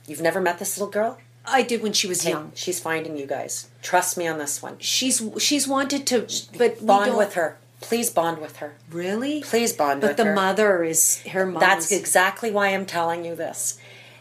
you've 0.08 0.22
never 0.22 0.42
met 0.42 0.60
this 0.60 0.78
little 0.78 0.92
girl. 0.92 1.18
I 1.46 1.62
did 1.62 1.82
when 1.82 1.94
she 1.94 2.08
was 2.08 2.26
young. 2.26 2.52
She's 2.56 2.80
finding 2.80 3.18
you 3.18 3.26
guys. 3.26 3.68
Trust 3.82 4.18
me 4.18 4.28
on 4.28 4.38
this 4.38 4.62
one. 4.62 4.78
She's 4.80 5.22
she's 5.40 5.68
wanted 5.68 6.08
to, 6.08 6.28
but 6.58 6.80
we 6.82 6.86
Bond 6.88 7.08
don't- 7.08 7.18
with 7.18 7.34
her. 7.34 7.58
Please 7.82 8.10
bond 8.10 8.38
with 8.40 8.58
her. 8.58 8.76
Really? 8.90 9.42
Please 9.42 9.74
bond 9.74 10.02
with 10.02 10.04
her. 10.04 10.08
But 10.08 10.08
with 10.12 10.18
the 10.18 10.30
her. 10.30 10.34
mother 10.36 10.84
is 10.86 11.22
her 11.24 11.46
mom. 11.46 11.60
That's 11.60 11.92
exactly 11.92 12.50
why 12.50 12.70
I'm 12.70 12.86
telling 12.86 13.26
you 13.26 13.36
this. 13.36 13.78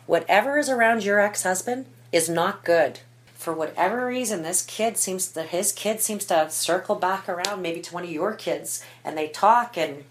Whatever 0.07 0.59
is 0.59 0.69
around 0.69 1.05
your 1.05 1.21
ex-husband 1.21 1.87
is 2.11 2.29
not 2.29 2.65
good. 2.65 2.99
For 3.35 3.53
whatever 3.53 4.05
reason, 4.07 4.43
this 4.43 4.63
kid 4.63 4.97
seems 4.99 5.31
that 5.33 5.51
his 5.51 5.71
kid 5.73 6.01
seems 6.01 6.25
to 6.25 6.51
circle 6.51 6.97
back 6.97 7.29
around 7.29 7.63
maybe 7.63 7.81
to 7.83 7.95
one 7.95 8.03
of 8.03 8.11
your 8.11 8.35
kids, 8.35 8.85
and 9.05 9.17
they 9.17 9.29
talk 9.29 9.77
and 9.79 10.05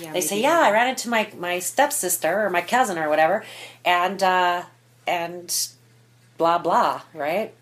yeah, 0.00 0.12
they 0.14 0.20
say, 0.22 0.36
maybe. 0.36 0.42
"Yeah, 0.44 0.60
I 0.60 0.70
ran 0.70 0.88
into 0.88 1.10
my 1.10 1.30
my 1.38 1.58
stepsister 1.58 2.44
or 2.46 2.48
my 2.48 2.62
cousin 2.62 2.96
or 2.98 3.10
whatever," 3.10 3.44
and 3.84 4.22
uh, 4.22 4.62
and 5.06 5.54
blah 6.40 6.56
blah, 6.56 7.02
right? 7.12 7.52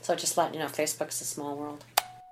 So 0.00 0.14
just 0.14 0.36
letting 0.36 0.54
you 0.54 0.60
know, 0.60 0.66
Facebook's 0.66 1.20
a 1.20 1.24
small 1.24 1.56
world. 1.56 1.84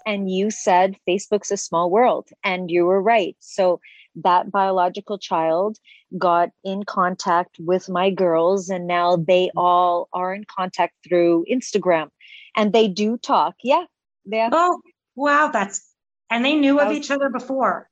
And 0.07 0.31
you 0.31 0.53
said 0.53 0.97
Facebook's 1.07 1.51
a 1.51 1.57
small 1.57 1.91
world, 1.91 2.29
and 2.45 2.71
you 2.71 2.87
were 2.87 3.03
right. 3.03 3.37
So 3.41 3.81
that 4.15 4.53
biological 4.53 5.19
child 5.19 5.79
got 6.17 6.51
in 6.63 6.85
contact 6.85 7.57
with 7.59 7.89
my 7.89 8.09
girls, 8.09 8.71
and 8.71 8.87
now 8.87 9.17
they 9.17 9.47
mm-hmm. 9.47 9.59
all 9.59 10.09
are 10.13 10.33
in 10.33 10.45
contact 10.45 10.95
through 11.05 11.45
Instagram, 11.51 12.11
and 12.57 12.73
they 12.73 12.87
do 12.87 13.19
talk. 13.19 13.57
Yeah, 13.65 13.85
yeah. 14.27 14.51
Oh, 14.53 14.81
wow. 15.17 15.51
That's, 15.53 15.85
and 16.31 16.45
they 16.45 16.55
knew 16.55 16.79
of 16.79 16.89
was- 16.89 16.97
each 16.99 17.11
other 17.11 17.31
before. 17.31 17.91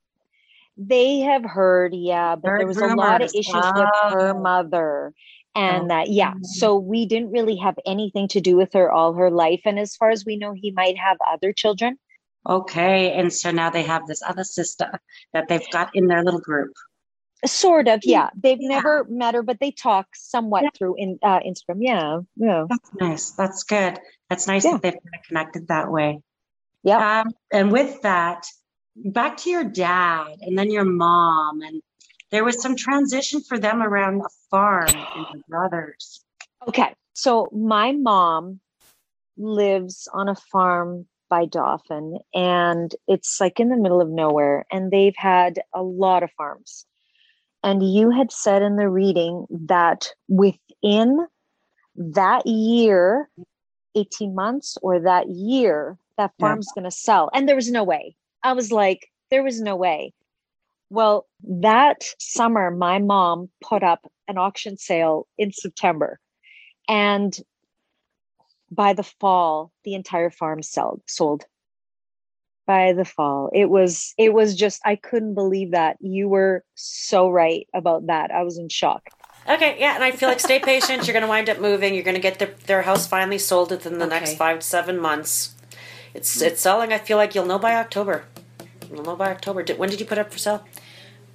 They 0.78 1.20
have 1.20 1.42
heard, 1.42 1.94
yeah, 1.94 2.36
but 2.36 2.50
Heard 2.50 2.60
there 2.60 2.66
was 2.66 2.76
a 2.76 2.86
lot 2.86 3.22
of 3.22 3.30
rumors. 3.32 3.34
issues 3.34 3.54
with 3.54 3.90
her 4.12 4.34
Oh. 4.36 4.40
mother. 4.40 5.14
And 5.56 5.90
that, 5.90 6.08
yeah. 6.10 6.34
So 6.42 6.76
we 6.76 7.06
didn't 7.06 7.30
really 7.30 7.56
have 7.56 7.76
anything 7.86 8.28
to 8.28 8.40
do 8.40 8.56
with 8.56 8.72
her 8.74 8.90
all 8.92 9.14
her 9.14 9.30
life. 9.30 9.62
And 9.64 9.78
as 9.78 9.96
far 9.96 10.10
as 10.10 10.24
we 10.24 10.36
know, 10.36 10.52
he 10.54 10.70
might 10.72 10.96
have 10.98 11.16
other 11.30 11.52
children. 11.52 11.98
Okay. 12.48 13.12
And 13.12 13.32
so 13.32 13.50
now 13.50 13.70
they 13.70 13.82
have 13.82 14.06
this 14.06 14.22
other 14.22 14.44
sister 14.44 15.00
that 15.32 15.48
they've 15.48 15.68
got 15.70 15.90
in 15.94 16.06
their 16.06 16.22
little 16.22 16.40
group. 16.40 16.72
Sort 17.44 17.88
of, 17.88 18.00
yeah. 18.04 18.30
They've 18.40 18.58
Yeah. 18.60 18.68
never 18.68 19.04
met 19.08 19.34
her, 19.34 19.42
but 19.42 19.58
they 19.60 19.70
talk 19.70 20.06
somewhat 20.14 20.62
Yeah. 20.64 20.70
through 20.76 20.94
in 20.98 21.18
uh, 21.22 21.40
Instagram. 21.40 21.78
Yeah, 21.80 22.20
yeah, 22.36 22.64
That's 22.68 22.90
nice. 23.00 23.30
That's 23.32 23.62
good. 23.64 23.98
That's 24.30 24.46
nice 24.46 24.64
Yeah. 24.64 24.72
that 24.72 24.82
they've 24.82 24.92
kind 24.92 25.14
of 25.18 25.26
connected 25.26 25.68
that 25.68 25.90
way. 25.90 26.20
yeah. 26.82 27.20
Um, 27.22 27.32
and 27.52 27.72
with 27.72 28.00
that, 28.02 28.46
back 28.96 29.36
to 29.38 29.50
your 29.50 29.64
dad 29.64 30.36
and 30.40 30.56
then 30.58 30.70
your 30.70 30.84
mom, 30.84 31.60
and 31.62 31.82
there 32.30 32.44
was 32.44 32.60
some 32.60 32.76
transition 32.76 33.40
for 33.40 33.58
them 33.58 33.82
around 33.82 34.20
a 34.20 34.28
farm 34.50 35.06
and 35.14 35.26
your 35.32 35.42
brothers. 35.48 36.24
Okay. 36.68 36.94
So 37.14 37.48
my 37.52 37.92
mom 37.92 38.60
lives 39.36 40.08
on 40.12 40.28
a 40.28 40.34
farm 40.34 41.06
by 41.28 41.44
Dauphin, 41.44 42.18
and 42.34 42.94
it's 43.08 43.40
like 43.40 43.58
in 43.58 43.68
the 43.68 43.76
middle 43.76 44.00
of 44.00 44.08
nowhere, 44.08 44.64
and 44.70 44.90
they've 44.90 45.16
had 45.16 45.60
a 45.74 45.82
lot 45.82 46.22
of 46.22 46.30
farms. 46.36 46.86
And 47.64 47.82
you 47.82 48.10
had 48.10 48.30
said 48.30 48.62
in 48.62 48.76
the 48.76 48.88
reading 48.88 49.46
that 49.66 50.08
within 50.28 51.26
that 51.96 52.46
year, 52.46 53.28
18 53.96 54.34
months 54.34 54.76
or 54.82 55.00
that 55.00 55.28
year, 55.28 55.98
that 56.16 56.32
Yeah. 56.38 56.46
farm's 56.46 56.70
going 56.74 56.84
to 56.84 56.90
sell. 56.90 57.30
And 57.34 57.48
there 57.48 57.56
was 57.56 57.70
no 57.70 57.82
way. 57.82 58.14
I 58.42 58.52
was 58.52 58.70
like, 58.70 59.10
there 59.30 59.42
was 59.42 59.60
no 59.60 59.74
way. 59.74 60.12
Well, 60.90 61.26
that 61.42 62.04
summer, 62.18 62.70
my 62.70 62.98
mom 62.98 63.50
put 63.62 63.82
up 63.82 64.10
an 64.28 64.38
auction 64.38 64.76
sale 64.76 65.26
in 65.38 65.52
September. 65.52 66.18
And 66.88 67.36
by 68.70 68.92
the 68.92 69.02
fall, 69.02 69.72
the 69.84 69.94
entire 69.94 70.30
farm 70.30 70.62
sold. 70.62 71.02
sold. 71.06 71.44
by 72.66 72.92
the 72.92 73.04
fall. 73.04 73.50
It 73.54 73.70
was 73.70 74.14
it 74.18 74.32
was 74.32 74.54
just 74.54 74.80
I 74.84 74.96
couldn't 74.96 75.34
believe 75.34 75.72
that. 75.72 75.96
You 76.00 76.28
were 76.28 76.64
so 76.74 77.28
right 77.30 77.66
about 77.74 78.06
that. 78.08 78.30
I 78.30 78.42
was 78.42 78.58
in 78.58 78.68
shock. 78.68 79.02
Okay, 79.48 79.76
yeah, 79.78 79.94
and 79.94 80.02
I 80.02 80.10
feel 80.10 80.28
like 80.28 80.40
stay 80.40 80.58
patient. 80.58 81.06
You're 81.06 81.12
going 81.12 81.22
to 81.22 81.28
wind 81.28 81.48
up 81.48 81.60
moving. 81.60 81.94
You're 81.94 82.02
going 82.02 82.16
to 82.16 82.20
get 82.20 82.40
their, 82.40 82.54
their 82.66 82.82
house 82.82 83.06
finally 83.06 83.38
sold 83.38 83.70
within 83.70 83.98
the 83.98 84.06
next 84.06 84.34
five 84.34 84.58
to 84.58 84.66
seven 84.66 84.98
months. 84.98 85.54
It's 86.14 86.42
it's 86.42 86.60
selling. 86.60 86.92
I 86.92 86.98
feel 86.98 87.16
like 87.16 87.34
you'll 87.34 87.46
know 87.46 87.58
by 87.58 87.74
October. 87.74 88.24
You'll 88.90 89.04
know 89.04 89.16
by 89.16 89.30
October. 89.30 89.62
Did, 89.62 89.78
when 89.78 89.88
did 89.90 90.00
you 90.00 90.06
put 90.06 90.18
up 90.18 90.32
for 90.32 90.38
sale? 90.38 90.64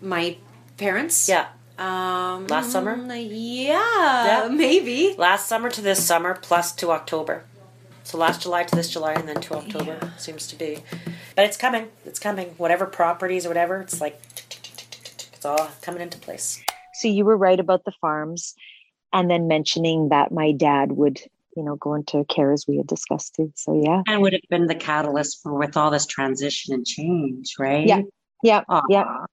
My 0.02 0.38
parents. 0.78 1.30
Yeah, 1.30 1.48
Um. 1.78 2.48
Last 2.48 2.72
summer? 2.72 2.96
Yeah. 3.14 3.76
Yeah. 4.26 4.50
Maybe. 4.52 5.16
last 5.18 5.48
summer 5.48 5.70
to 5.70 5.82
this 5.82 6.04
summer 6.04 6.38
plus 6.42 6.72
to 6.76 6.92
October. 6.92 7.44
So 8.04 8.18
last 8.18 8.42
July 8.42 8.64
to 8.64 8.76
this 8.76 8.90
July 8.90 9.14
and 9.14 9.28
then 9.28 9.40
to 9.42 9.56
October 9.56 10.12
seems 10.18 10.48
to 10.48 10.56
be. 10.56 10.80
But 11.36 11.46
it's 11.46 11.58
coming. 11.58 11.88
It's 12.06 12.20
coming. 12.20 12.48
Whatever 12.58 12.86
properties 12.86 13.46
or 13.46 13.50
whatever, 13.50 13.80
it's 13.80 14.02
like 14.02 14.20
it's 15.34 15.46
all 15.46 15.70
coming 15.82 16.02
into 16.02 16.18
place. 16.18 16.62
So 16.94 17.08
you 17.08 17.26
were 17.26 17.38
right 17.38 17.60
about 17.60 17.86
the 17.86 17.94
farms 18.02 18.56
and 19.14 19.30
then 19.30 19.48
mentioning 19.48 20.10
that 20.10 20.32
my 20.32 20.52
dad 20.52 20.92
would, 20.94 21.22
you 21.56 21.64
know, 21.64 21.76
go 21.76 21.96
into 21.96 22.26
care 22.26 22.52
as 22.52 22.66
we 22.68 22.78
had 22.78 22.88
discussed 22.88 23.36
too. 23.36 23.52
So 23.56 23.82
yeah. 23.84 24.02
And 24.08 24.22
would 24.22 24.34
have 24.34 24.42
been 24.50 24.68
the 24.68 24.76
catalyst 24.76 25.42
for 25.42 25.54
with 25.54 25.78
all 25.78 25.92
this 25.92 26.06
transition 26.06 26.74
and 26.74 26.86
change, 26.86 27.56
right? 27.60 27.86
Yeah. 27.86 28.02
Yeah. 28.44 28.62
Aw, 28.70 28.82
Yeah. 28.90 29.26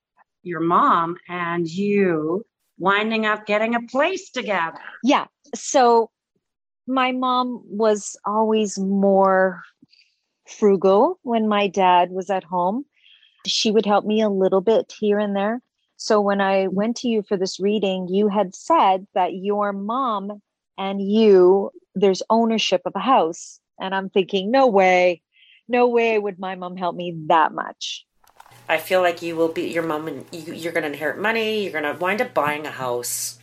Your 0.42 0.60
mom 0.60 1.16
and 1.28 1.68
you 1.68 2.44
winding 2.78 3.26
up 3.26 3.46
getting 3.46 3.74
a 3.74 3.82
place 3.82 4.30
together. 4.30 4.78
Yeah. 5.02 5.26
So 5.54 6.10
my 6.86 7.12
mom 7.12 7.62
was 7.66 8.16
always 8.24 8.78
more 8.78 9.62
frugal 10.46 11.18
when 11.22 11.48
my 11.48 11.68
dad 11.68 12.10
was 12.10 12.30
at 12.30 12.44
home. 12.44 12.84
She 13.46 13.70
would 13.70 13.86
help 13.86 14.04
me 14.04 14.22
a 14.22 14.28
little 14.28 14.60
bit 14.60 14.92
here 14.98 15.18
and 15.18 15.36
there. 15.36 15.60
So 15.96 16.20
when 16.20 16.40
I 16.40 16.68
went 16.68 16.96
to 16.98 17.08
you 17.08 17.22
for 17.22 17.36
this 17.36 17.58
reading, 17.58 18.08
you 18.08 18.28
had 18.28 18.54
said 18.54 19.06
that 19.14 19.34
your 19.34 19.72
mom 19.72 20.40
and 20.78 21.02
you, 21.02 21.70
there's 21.94 22.22
ownership 22.30 22.82
of 22.86 22.92
a 22.94 23.00
house. 23.00 23.60
And 23.80 23.94
I'm 23.94 24.08
thinking, 24.08 24.50
no 24.50 24.66
way, 24.68 25.22
no 25.68 25.88
way 25.88 26.18
would 26.18 26.38
my 26.38 26.54
mom 26.54 26.76
help 26.76 26.96
me 26.96 27.14
that 27.26 27.52
much. 27.52 28.06
I 28.68 28.78
feel 28.78 29.00
like 29.02 29.22
you 29.22 29.36
will 29.36 29.48
be 29.48 29.68
your 29.68 29.82
mom 29.82 30.08
and 30.08 30.24
you, 30.32 30.52
you're 30.54 30.72
going 30.72 30.82
to 30.82 30.88
inherit 30.92 31.18
money. 31.18 31.62
You're 31.64 31.72
going 31.80 31.84
to 31.84 31.98
wind 31.98 32.20
up 32.20 32.34
buying 32.34 32.66
a 32.66 32.70
house. 32.70 33.38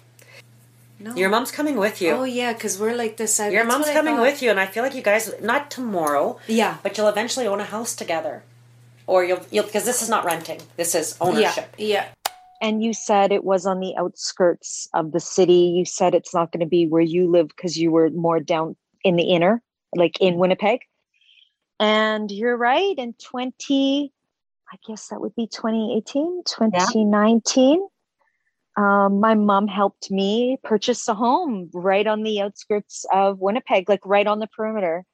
No. 1.00 1.13
Your 1.15 1.30
mom's 1.30 1.52
coming 1.52 1.76
with 1.78 2.02
you. 2.02 2.12
Oh 2.12 2.24
yeah, 2.24 2.54
because 2.54 2.80
we're 2.80 2.95
like 2.95 3.17
this. 3.17 3.38
I- 3.39 3.50
Your 3.50 3.65
that's 3.65 3.76
mom's 3.76 3.89
coming 3.89 4.19
with 4.21 4.41
you, 4.41 4.50
and 4.50 4.60
I 4.60 4.65
feel 4.65 4.82
like 4.82 4.95
you 4.95 5.02
guys 5.02 5.30
not 5.41 5.69
tomorrow, 5.69 6.39
Yeah. 6.48 6.78
but 6.84 6.98
you'll 6.98 7.10
eventually 7.10 7.45
own 7.48 7.60
a 7.60 7.65
house 7.65 7.93
together, 7.95 8.43
or 9.06 9.26
you'll 9.26 9.41
you'll 9.52 9.65
because 9.65 9.84
this 9.84 10.02
is 10.02 10.08
not 10.10 10.24
renting. 10.24 10.62
This 10.78 10.95
is 10.95 11.17
ownership. 11.19 11.76
Yeah. 11.78 11.86
Yeah. 11.88 12.06
And 12.65 12.82
you 12.82 12.93
said 12.93 13.32
it 13.32 13.43
was 13.43 13.67
on 13.67 13.80
the 13.80 13.95
outskirts 13.95 14.89
of 14.95 15.12
the 15.12 15.19
city. 15.19 15.75
You 15.78 15.86
said 15.86 16.15
it's 16.15 16.34
not 16.34 16.51
going 16.51 16.62
to 16.62 16.65
be 16.65 16.88
where 16.88 16.99
you 16.99 17.30
live 17.30 17.49
because 17.49 17.78
you 17.78 17.91
were 17.91 18.10
more 18.10 18.39
down 18.39 18.75
in 19.04 19.17
the 19.17 19.23
inner, 19.30 19.62
like 19.93 20.19
in 20.19 20.38
Winnipeg. 20.38 20.80
And 21.80 22.32
you're 22.32 22.58
right. 22.58 22.97
In 22.97 23.13
20, 23.23 24.12
I 24.73 24.78
guess 24.88 25.10
that 25.10 25.21
would 25.21 25.36
be 25.36 25.45
2018, 25.45 26.41
2019. 26.43 27.88
Um, 28.78 29.19
my 29.19 29.36
mom 29.36 29.67
helped 29.67 30.10
me 30.10 30.58
purchase 30.63 31.08
a 31.08 31.13
home 31.13 31.69
right 31.71 32.08
on 32.08 32.23
the 32.23 32.41
outskirts 32.41 33.06
of 33.13 33.38
Winnipeg, 33.41 33.88
like 33.88 34.04
right 34.08 34.25
on 34.25 34.39
the 34.39 34.47
perimeter. 34.47 35.06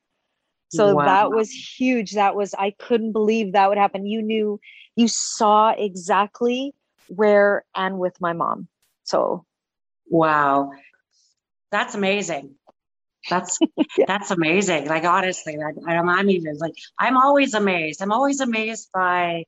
So 0.70 0.96
Wow. 0.96 1.04
that 1.04 1.32
was 1.34 1.52
huge. 1.52 2.14
That 2.14 2.34
was, 2.34 2.54
I 2.54 2.72
couldn't 2.80 3.12
believe 3.12 3.52
that 3.52 3.68
would 3.68 3.78
happen. 3.78 4.06
You 4.06 4.22
knew, 4.22 4.58
you 4.96 5.10
saw 5.10 5.72
exactly 5.72 6.74
where 7.16 7.66
and 7.76 8.00
with 8.00 8.20
my 8.22 8.34
mom. 8.34 8.68
So 9.04 9.46
Wow. 10.08 10.72
That's 11.72 11.96
amazing. 11.96 12.56
That's 13.30 13.60
that's 14.08 14.32
amazing. 14.32 14.88
Like 14.88 15.04
honestly, 15.04 15.58
like 15.58 15.76
I'm, 15.88 16.10
I'm 16.10 16.30
even 16.30 16.58
like 16.58 16.74
I'm 17.00 17.18
always 17.18 17.54
amazed. 17.54 18.02
I'm 18.02 18.12
always 18.12 18.40
amazed 18.40 18.90
by 18.94 19.46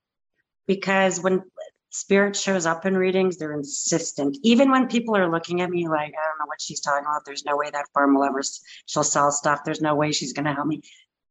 because 0.67 1.19
when 1.21 1.43
spirit 1.89 2.35
shows 2.35 2.65
up 2.65 2.85
in 2.85 2.97
readings, 2.97 3.37
they're 3.37 3.53
insistent. 3.53 4.37
Even 4.43 4.71
when 4.71 4.87
people 4.87 5.15
are 5.15 5.29
looking 5.29 5.61
at 5.61 5.69
me 5.69 5.87
like, 5.87 6.13
I 6.13 6.27
don't 6.27 6.39
know 6.39 6.47
what 6.47 6.61
she's 6.61 6.79
talking 6.79 7.05
about. 7.05 7.21
There's 7.25 7.45
no 7.45 7.55
way 7.57 7.69
that 7.69 7.85
farm 7.93 8.15
will 8.15 8.23
ever 8.23 8.41
she'll 8.85 9.03
sell 9.03 9.31
stuff. 9.31 9.61
There's 9.65 9.81
no 9.81 9.95
way 9.95 10.11
she's 10.11 10.33
gonna 10.33 10.53
help 10.53 10.67
me. 10.67 10.81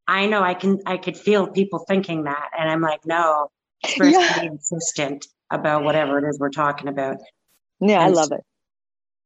I 0.06 0.26
know 0.26 0.42
I 0.42 0.54
can 0.54 0.78
I 0.86 0.96
could 0.96 1.16
feel 1.16 1.46
people 1.46 1.80
thinking 1.80 2.24
that. 2.24 2.50
And 2.58 2.70
I'm 2.70 2.80
like, 2.80 3.04
no, 3.06 3.50
spirit's 3.84 4.18
Yeah. 4.18 4.32
pretty 4.32 4.46
insistent 4.46 5.26
about 5.52 5.84
whatever 5.84 6.18
it 6.18 6.28
is 6.28 6.38
we're 6.40 6.50
talking 6.50 6.88
about. 6.88 7.18
yeah, 7.80 8.00
I 8.00 8.08
love 8.08 8.32
it. 8.32 8.40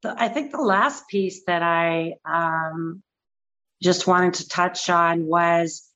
the, 0.02 0.14
I 0.20 0.28
think 0.28 0.50
the 0.52 0.60
last 0.60 1.08
piece 1.08 1.44
that 1.46 1.62
I 1.62 2.14
um, 2.24 3.02
just 3.82 4.06
wanted 4.06 4.34
to 4.34 4.48
touch 4.48 4.90
on 4.90 5.24
was 5.26 5.88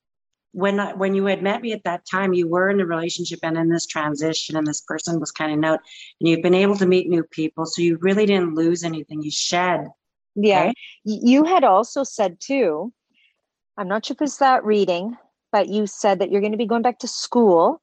when 0.52 0.80
I- 0.80 0.94
when 0.94 1.14
you 1.14 1.26
had 1.26 1.42
met 1.42 1.60
me 1.62 1.72
at 1.72 1.84
that 1.84 2.02
time, 2.10 2.32
you 2.32 2.48
were 2.48 2.70
in 2.70 2.80
a 2.80 2.86
relationship 2.86 3.40
and 3.42 3.56
in 3.58 3.68
this 3.68 3.86
transition, 3.86 4.56
and 4.56 4.66
this 4.66 4.80
person 4.80 5.20
was 5.20 5.30
kind 5.30 5.52
of 5.52 5.70
out, 5.70 5.80
and 6.20 6.28
you've 6.28 6.42
been 6.42 6.54
able 6.54 6.76
to 6.76 6.86
meet 6.86 7.08
new 7.08 7.22
people, 7.24 7.66
so 7.66 7.82
you 7.82 7.98
really 8.00 8.26
didn't 8.26 8.54
lose 8.54 8.82
anything. 8.84 9.22
You 9.22 9.30
shed. 9.30 9.86
Yeah. 10.34 10.66
Y- 11.04 11.20
You 11.22 11.44
had 11.44 11.64
also 11.64 12.04
said 12.04 12.40
too, 12.40 12.92
I'm 13.76 13.88
not 13.88 14.06
sure 14.06 14.14
if 14.14 14.22
it's 14.22 14.38
that 14.38 14.64
reading, 14.64 15.16
but 15.52 15.68
you 15.68 15.86
said 15.86 16.18
that 16.20 16.30
you're 16.30 16.40
going 16.40 16.52
to 16.52 16.58
be 16.58 16.66
going 16.66 16.82
back 16.82 16.98
to 17.00 17.08
school. 17.08 17.80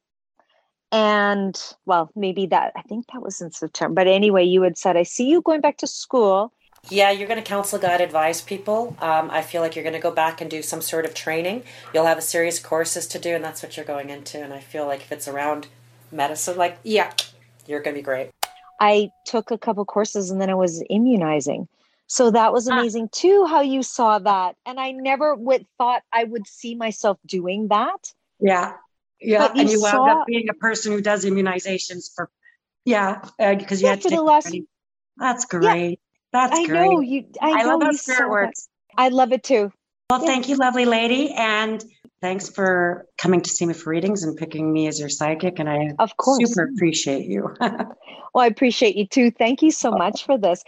And 0.90 1.60
well, 1.86 2.10
maybe 2.16 2.46
that, 2.46 2.72
I 2.76 2.82
think 2.82 3.06
that 3.12 3.22
was 3.22 3.40
in 3.40 3.50
September. 3.52 3.94
But 3.94 4.06
anyway, 4.06 4.44
you 4.44 4.62
had 4.62 4.78
said, 4.78 4.96
I 4.96 5.02
see 5.02 5.28
you 5.28 5.42
going 5.42 5.60
back 5.60 5.76
to 5.78 5.86
school. 5.86 6.52
Yeah, 6.88 7.10
you're 7.10 7.28
going 7.28 7.42
to 7.42 7.46
counsel, 7.46 7.78
guide, 7.78 8.00
advise 8.00 8.40
people. 8.40 8.96
Um, 9.00 9.30
I 9.30 9.42
feel 9.42 9.60
like 9.60 9.74
you're 9.76 9.82
going 9.82 9.94
to 9.94 9.98
go 10.00 10.10
back 10.12 10.40
and 10.40 10.50
do 10.50 10.62
some 10.62 10.80
sort 10.80 11.04
of 11.04 11.12
training. 11.12 11.64
You'll 11.92 12.06
have 12.06 12.18
a 12.18 12.22
series 12.22 12.58
of 12.58 12.64
courses 12.64 13.06
to 13.08 13.18
do, 13.18 13.34
and 13.34 13.44
that's 13.44 13.62
what 13.62 13.76
you're 13.76 13.84
going 13.84 14.08
into. 14.10 14.42
And 14.42 14.54
I 14.54 14.60
feel 14.60 14.86
like 14.86 15.00
if 15.00 15.12
it's 15.12 15.28
around 15.28 15.66
medicine, 16.10 16.56
like 16.56 16.78
Yeah. 16.84 17.12
you're 17.66 17.80
going 17.80 17.94
to 17.94 17.98
be 17.98 18.04
great. 18.04 18.30
I 18.80 19.10
took 19.26 19.50
a 19.50 19.58
couple 19.58 19.84
courses 19.84 20.30
and 20.30 20.40
then 20.40 20.48
I 20.50 20.54
was 20.54 20.82
immunizing. 20.88 21.68
So 22.06 22.30
that 22.30 22.52
was 22.52 22.68
Ah. 22.68 22.78
amazing 22.78 23.10
too, 23.10 23.44
how 23.44 23.60
you 23.60 23.82
saw 23.82 24.18
that. 24.20 24.56
And 24.64 24.80
I 24.80 24.92
never 24.92 25.34
would 25.34 25.66
thought 25.76 26.02
I 26.12 26.24
would 26.24 26.46
see 26.46 26.74
myself 26.74 27.18
doing 27.26 27.68
that. 27.68 28.14
Yeah, 28.40 28.74
yeah, 29.20 29.52
you 29.54 29.60
and 29.60 29.70
you 29.70 29.80
wound 29.80 29.92
saw- 29.92 30.20
up 30.20 30.26
being 30.26 30.48
a 30.48 30.54
person 30.54 30.92
who 30.92 31.00
does 31.00 31.24
immunizations 31.24 32.10
for, 32.14 32.30
yeah, 32.84 33.22
uh, 33.38 33.54
because 33.54 33.80
you 33.80 33.86
Yeah, 33.86 33.92
had 33.92 34.00
to 34.02 34.10
for 34.10 34.16
the 34.16 34.22
last- 34.22 34.44
training. 34.44 34.66
That's 35.16 35.44
great. 35.46 36.00
That's 36.32 36.58
I 36.58 36.64
great. 36.66 36.80
know 36.80 37.00
you. 37.00 37.24
I, 37.40 37.50
I 37.50 37.62
know 37.62 37.68
love 37.78 37.82
how 37.82 37.92
spirit 37.92 38.20
that. 38.20 38.30
works. 38.30 38.68
I 38.96 39.08
love 39.08 39.32
it 39.32 39.42
too. 39.42 39.72
Well, 40.10 40.20
Yeah. 40.22 40.26
thank 40.26 40.48
you, 40.48 40.56
lovely 40.56 40.84
lady. 40.84 41.32
And 41.32 41.84
thanks 42.20 42.48
for 42.48 43.06
coming 43.18 43.40
to 43.40 43.50
see 43.50 43.66
me 43.66 43.74
for 43.74 43.90
readings 43.90 44.22
and 44.22 44.36
picking 44.36 44.72
me 44.72 44.86
as 44.86 45.00
your 45.00 45.08
psychic. 45.08 45.58
And 45.58 45.68
I 45.68 45.90
Of 45.98 46.16
course. 46.16 46.38
super 46.48 46.70
appreciate 46.74 47.26
you. 47.26 47.54
Well, 48.34 48.44
I 48.44 48.46
appreciate 48.48 48.94
you 48.94 49.06
too. 49.06 49.30
Thank 49.30 49.62
you 49.62 49.70
so 49.70 49.90
much 49.90 50.24
for 50.26 50.36
this. 50.38 50.62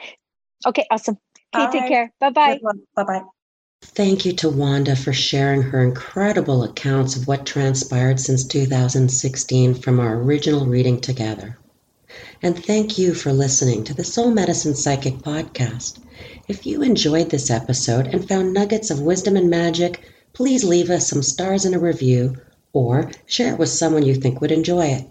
Okay, 0.67 0.87
awesome. 0.91 1.19
Okay, 1.55 1.65
All 1.65 1.71
take 1.71 1.81
right. 1.83 1.89
care. 1.89 2.13
Bye 2.19 2.31
bye. 2.31 2.59
Bye 2.97 3.05
bye. 3.05 3.23
Thank 3.83 4.27
you 4.27 4.33
to 4.35 4.51
Wanda 4.51 4.95
for 4.95 5.15
sharing 5.15 5.63
her 5.63 5.83
incredible 5.83 6.63
accounts 6.63 7.17
of 7.17 7.27
what 7.27 7.47
transpired 7.47 8.21
since 8.21 8.45
2016 8.45 9.75
from 9.75 9.99
our 9.99 10.17
original 10.17 10.67
reading 10.67 11.01
together. 11.01 11.59
And 12.43 12.63
thank 12.63 12.99
you 12.99 13.15
for 13.15 13.33
listening 13.33 13.85
to 13.85 13.95
the 13.95 14.05
Soul 14.05 14.33
Medicine 14.33 14.75
Psychic 14.75 15.19
Podcast. 15.19 15.99
If 16.47 16.67
you 16.67 16.83
enjoyed 16.83 17.31
this 17.31 17.51
episode 17.51 18.07
and 18.09 18.29
found 18.29 18.53
nuggets 18.53 18.91
of 18.91 19.01
wisdom 19.01 19.37
and 19.37 19.49
magic, 19.49 20.03
please 20.35 20.63
leave 20.63 20.91
us 20.91 21.09
some 21.09 21.23
stars 21.23 21.65
and 21.65 21.75
a 21.75 21.79
review 21.79 22.37
or 22.75 23.11
share 23.25 23.55
it 23.55 23.59
with 23.59 23.71
someone 23.71 24.05
you 24.05 24.15
think 24.15 24.43
would 24.43 24.53
enjoy 24.53 24.87
it. 24.89 25.09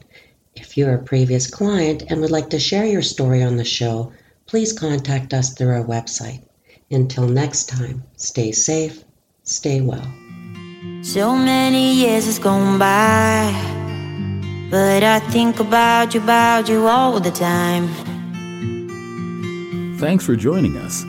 If 0.56 0.78
you're 0.78 0.94
a 0.94 1.04
previous 1.04 1.48
client 1.48 2.04
and 2.08 2.22
would 2.22 2.32
like 2.32 2.52
to 2.52 2.60
share 2.60 2.86
your 2.86 3.02
story 3.02 3.42
on 3.42 3.58
the 3.58 3.66
show, 3.66 4.14
please 4.46 4.74
contact 4.74 5.34
us 5.34 5.54
through 5.54 5.74
our 5.74 5.84
website. 5.84 6.44
Until 6.92 7.28
next 7.28 7.70
time, 7.70 8.02
stay 8.18 8.52
safe, 8.52 9.04
stay 9.44 9.82
well. 9.82 10.12
So 11.04 11.36
many 11.36 11.94
years 11.94 12.26
has 12.26 12.40
gone 12.40 12.80
by, 12.80 13.54
but 14.72 15.04
I 15.04 15.20
think 15.20 15.60
about 15.60 16.16
you, 16.16 16.22
about 16.22 16.68
you 16.68 16.88
all 16.88 17.20
the 17.20 17.30
time. 17.32 17.88
Thanks 20.00 20.26
for 20.26 20.36
joining 20.36 20.78
us. 20.78 21.04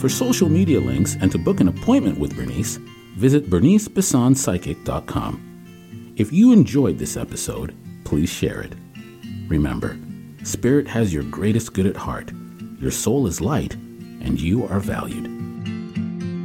For 0.00 0.08
social 0.08 0.48
media 0.48 0.78
links 0.78 1.16
and 1.20 1.32
to 1.32 1.38
book 1.38 1.58
an 1.60 1.66
appointment 1.68 2.18
with 2.18 2.36
Bernice, 2.36 2.76
visit 3.16 3.50
bernicebissonpsychic.com. 3.50 6.14
If 6.16 6.32
you 6.32 6.52
enjoyed 6.52 6.98
this 6.98 7.16
episode, 7.16 7.74
please 8.04 8.30
share 8.30 8.60
it. 8.60 8.74
Remember, 9.48 9.98
Spirit 10.44 10.86
has 10.86 11.12
your 11.12 11.24
greatest 11.24 11.72
good 11.72 11.86
at 11.86 11.96
heart. 11.96 12.30
Your 12.78 12.90
soul 12.90 13.26
is 13.26 13.40
light, 13.40 13.76
and 14.24 14.40
you 14.40 14.66
are 14.66 14.80
valued. 14.80 15.26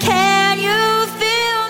Can 0.00 0.58
you 0.58 1.06
feel 1.20 1.68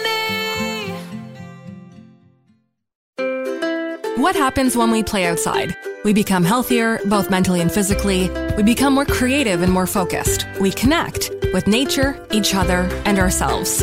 me? 4.17 4.23
What 4.23 4.37
happens 4.37 4.77
when 4.77 4.91
we 4.91 5.03
play 5.03 5.27
outside? 5.27 5.75
We 6.05 6.13
become 6.13 6.45
healthier, 6.45 7.01
both 7.07 7.31
mentally 7.31 7.61
and 7.61 7.73
physically. 7.73 8.31
We 8.57 8.63
become 8.63 8.95
more 8.95 9.07
creative 9.07 9.63
and 9.63 9.73
more 9.73 9.87
focused. 9.89 10.47
We 10.61 10.71
connect 10.71 11.31
with 11.53 11.67
nature, 11.67 12.25
each 12.31 12.55
other, 12.55 12.89
and 13.05 13.19
ourselves. 13.19 13.83